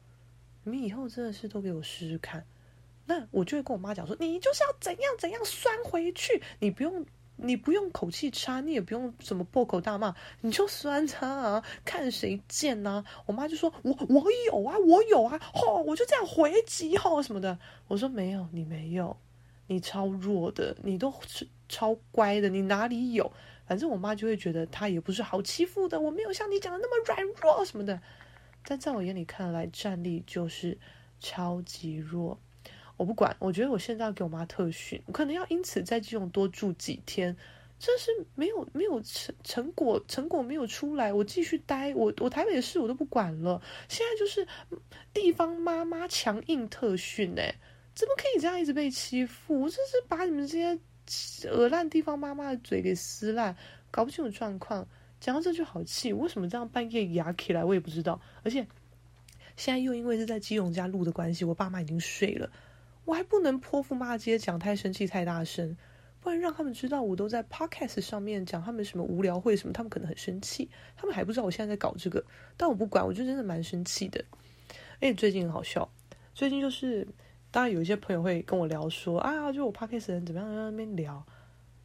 [0.63, 2.43] 你们以后真的是都给我试试看。
[3.05, 7.05] 那我就会跟我妈讲说，你就是要怎样怎样酸回去，你不用。
[7.37, 17.57] 你不用口气差，你也不用什么破口大骂，你就酸他啊，看谁贱呐、我妈就说：“我我有啊，我有啊，吼，我就这样回击吼什么的。”
[17.87, 19.17] 我说：“没有，你没有，
[19.67, 23.31] 你超弱的，你都是超乖的，你哪里有？
[23.67, 27.99] 反正我妈就会觉得她也不是好欺负的，我没有像你讲的那么软弱什么的。
[28.63, 30.77] 但在我眼里看来，战力就是
[31.19, 32.39] 超级弱。”
[32.97, 37.35] 我不管，我觉得我现在要给我妈特训，我可能要因此在基隆多住几天。
[37.77, 43.61] 这是没有没有成成果，成果没有出来，我继续待，我我台北的事我都不管了。
[43.89, 44.47] 现在就是
[45.13, 47.53] 地方妈妈强硬特训，哎，
[47.93, 49.63] 怎么可以这样一直被欺负？
[49.63, 50.79] 我这是把你们这些
[51.49, 53.53] 恶烂地方妈妈的嘴给撕烂，
[53.91, 54.87] 搞不清楚状况。
[55.19, 57.61] 讲到这就好气，为什么这样半夜牙起来？
[57.63, 58.19] 我也不知道。
[58.43, 58.65] 而且
[59.57, 62.49] 现在又因为是在基隆家录的关系，我爸妈已经睡了。
[63.05, 65.77] 我还不能泼妇骂街，讲太生气太大声，
[66.19, 70.69] 不然让他们知道我都在 podcast 上面讲他们什么无聊会什么，他们可能很生气。
[70.95, 72.25] 他们还不知道我现在在搞这个，
[72.57, 74.25] 但我不管，我就真的蛮生气的。
[74.99, 75.87] 哎，最近很好笑，
[76.33, 77.07] 最近就是
[77.51, 81.23] 当然有一些朋友会跟我聊说啊，就我 podcast 人怎么样在那边聊。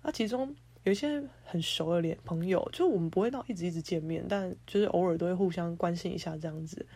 [0.03, 0.55] 那其中
[0.85, 6.87] 有一些很熟的脸朋友，就我们不会到一直一直见面，但就是偶尔都会互相关心一下这样子。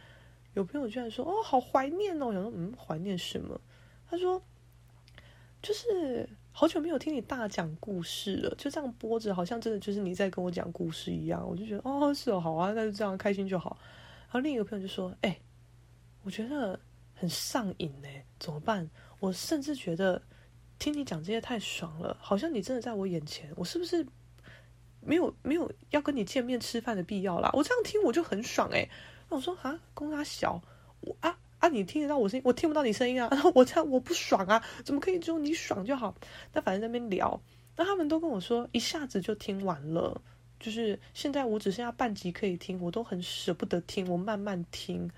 [0.55, 3.61] 有朋友居然说哦，好怀念哦，想说嗯，怀念什么？
[4.15, 4.41] 他说
[5.61, 13.77] ：“就是好久没有听你大讲故事了，就这样播着，好像真的就是你在跟我讲故事一样。”我就觉得哦，是哦，好啊，那就这样开心就好。
[14.27, 15.37] 然后另一个朋友就说：“哎、
[16.23, 16.79] 我觉得
[17.13, 18.09] 很上瘾呢，
[18.39, 18.89] 怎么办？
[19.19, 20.23] 我甚至觉得
[20.79, 24.07] 听你讲这些太爽了，好像你真的在我眼前，我是不是
[25.01, 27.51] 没有没有要跟你见面吃饭的必要啦？
[27.53, 28.89] 我这样听我就很爽哎。
[29.29, 30.63] 那我说啊，公他小
[31.01, 33.31] 我啊。”啊，你听得到我声音，我听不到你声音啊！
[33.55, 36.15] 我这样我不爽啊，怎么可以只有你爽就好？
[36.53, 37.41] 那反正在那边聊，
[37.75, 40.21] 那他们都跟我说，一下子就听完了，
[40.61, 45.11] 就是现在我只剩下半集可以听，我都很舍不得听，我慢慢听，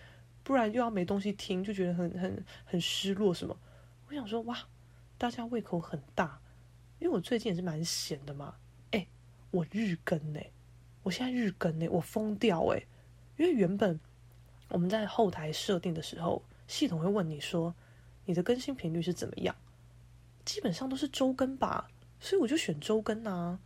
[0.45, 3.59] 不然又要没东西听，就觉得很很很失落什么。
[4.09, 4.57] 我想说，哇，
[5.19, 6.41] 大家胃口很大，
[7.01, 8.55] 因为我最近也是蛮闲的嘛。
[8.93, 9.05] 哎，
[9.51, 10.39] 我日更呢，
[11.03, 12.87] 我现在日更呢，我疯掉哎，
[13.37, 13.99] 因为原本。
[14.69, 17.75] 我们在后台设定的时候，系统会问你说
[18.27, 19.55] ：“你的更新频率是怎么样？”
[20.45, 21.89] 基本上都是周更吧，
[22.21, 23.59] 所以我就选周更啊。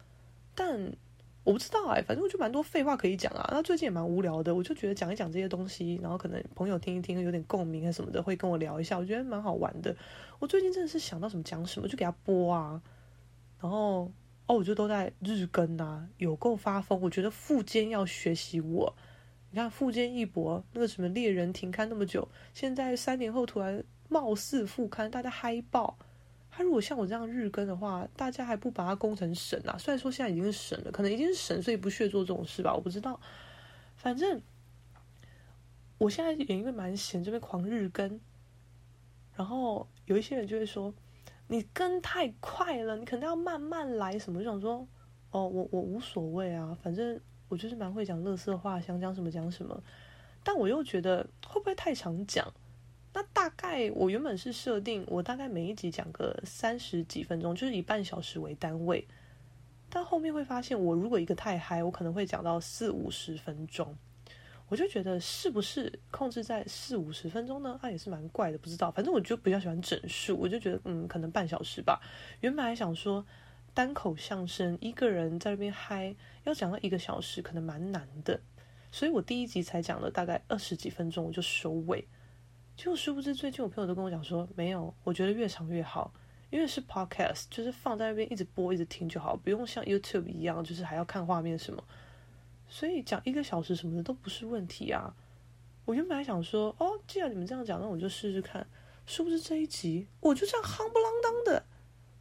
[0.54, 0.92] 但
[1.42, 3.48] 我不知道哎、反正我就蛮多废话可以讲啊。
[3.50, 9.96] 那最近也蛮无聊的，我就觉得讲一讲这些东西，然后可能朋友听一听，有点共鸣啊什么的，会跟我聊一下，我觉得蛮好玩的。
[10.38, 12.80] 我最近真的是想到什么讲什么，就给他播啊。
[13.60, 14.10] 然后
[14.46, 17.00] 哦，我就都在日更啊，有够发疯。
[17.00, 18.94] 我觉得富坚要学习我。
[19.52, 25.98] 你看富坚义博那个什么猎人停刊那么久，现在三年后突然貌似复刊，大家嗨爆。
[26.52, 29.76] 他如果像我这样日更的话，大家还不把他攻成神啊？
[29.76, 32.74] 虽然说现在已经是神了，可能已经是神，所以不屑做这种事吧？
[32.74, 33.18] 我不知道。
[33.96, 34.40] 反正
[35.98, 38.20] 我现在也因为蛮闲，这边狂日更。
[39.34, 40.94] 然后有一些人就会说
[41.48, 44.86] ：“你更太快了，你可能要慢慢来。”什么就想说
[45.30, 47.20] ：“哦，我我无所谓啊，反正。”
[47.50, 49.82] 我就是蛮会讲乐色话，想讲什么讲什么，
[50.44, 52.50] 但我又觉得会不会太常讲？
[53.12, 59.04] 那大概我原本是设定，我大概每一集讲个三十几分钟，就是以半小时为单位。
[59.88, 63.96] 但后面会发现，我如果一个太嗨，我可能会讲到四五十分钟。
[64.68, 67.76] 我就觉得是不是控制在四五十分钟呢？
[67.82, 68.92] 啊，也是蛮怪的，不知道。
[68.92, 72.00] 反正我就比较喜欢整数，我就觉得嗯，可能半小时吧。
[72.40, 73.26] 原本还想说。
[73.72, 76.12] 单口相声，一个人在那边嗨，
[76.44, 78.40] 要讲到一个小时，可能蛮难的。
[78.92, 82.06] 所以我第一集才讲了大概二十几分钟，我就收尾。
[82.76, 86.12] 就殊不知，最近我朋友都跟我讲说，没有，我觉得越长越好，
[86.48, 91.84] 因为是 podcast，就是放在那边一直播一直听就好，不用像 YouTube 一样，就是还要看画面什么。
[92.68, 95.14] 所以讲一个小时什么的都不是问题啊。
[95.84, 98.66] 我原本还想说，哦，既然你们这样讲，那我就试试看。
[99.06, 101.66] 殊不知这一集，我就这样夯不啷当的。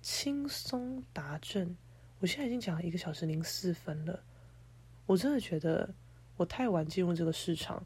[0.01, 1.77] 轻松达正，
[2.19, 4.21] 我现在已经讲了一个小时零四分了。
[5.05, 5.89] 我真的觉得
[6.37, 7.83] 我太晚进入这个市场。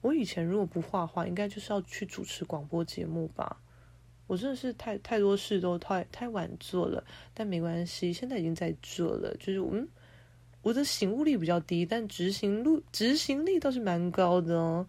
[0.00, 3.60] 我以前如果不画画，应该就是要去主持广播节目吧。
[4.26, 7.04] 我真的是太太多事都太太晚做了，
[7.34, 9.36] 但没关系，现在已经在做了。
[9.38, 9.88] 就是嗯，
[10.62, 14.86] 我的醒悟力比较低，但执行路执行力倒是蛮高的哦。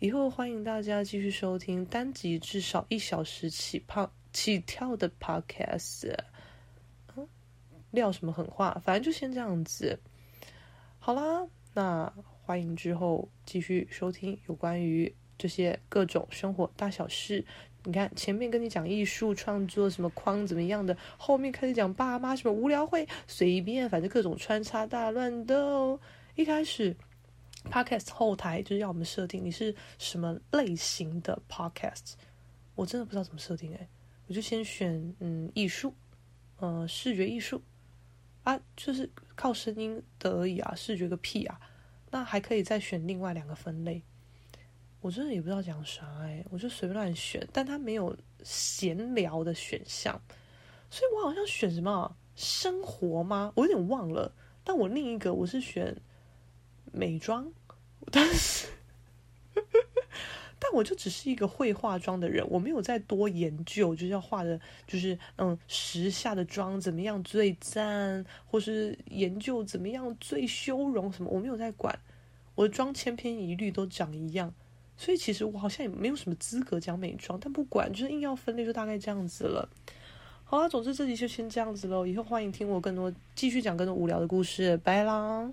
[0.00, 6.12] 以后欢迎大家继续收听单集至少一小时起泡起跳的 podcast。
[7.92, 8.76] 撂什么狠话？
[8.84, 9.96] 反正就先这样子。
[10.98, 12.12] 好啦，那
[12.44, 17.44] 欢迎之后继续收听有关于这些各种生活大小事。
[17.84, 25.98] 你看前面跟你讲艺术创作什么框怎么样的，后面开始讲爸妈什么无聊会随便，反正各种穿插大乱斗。
[26.36, 26.96] 一开始
[27.70, 32.12] podcast 后台就是要我们设定你是什么类型的 podcast，
[32.76, 33.88] 我真的不知道怎么设定哎，
[34.28, 35.92] 我就先选嗯艺术，
[36.58, 37.60] 呃视觉艺术。
[38.44, 41.60] 啊，就是靠声音的而已啊，视觉个屁啊！
[42.10, 44.02] 那还可以再选另外两个分类，
[45.00, 50.20] 我真的也不知道讲啥哎，我就随便乱选，但它没有闲聊的选项，
[50.90, 53.52] 所以我好像选什么生活吗？
[53.56, 54.34] 我有点忘了。
[54.64, 55.96] 但我另一个我是选
[56.92, 57.52] 美妆，
[58.10, 58.68] 但是。
[60.64, 71.98] 但我就只是一个会化妆的人，我没有再多研究，就是要化的，就是嗯，时下的妆怎么样最赞，或是研究怎么样最修容什么，我没有在管。
[72.54, 74.54] 我的妆千篇一律都长一样，
[74.96, 77.36] 所以其实我好像也没有什么资格讲美妆。
[77.42, 79.68] 但不管，就是硬要分类，就大概这样子了。
[80.44, 82.06] 好啦，总之这集就先这样子喽。
[82.06, 84.76] 以后欢迎听我更多，继续讲更多无聊的故事。
[84.78, 85.52] 拜啦。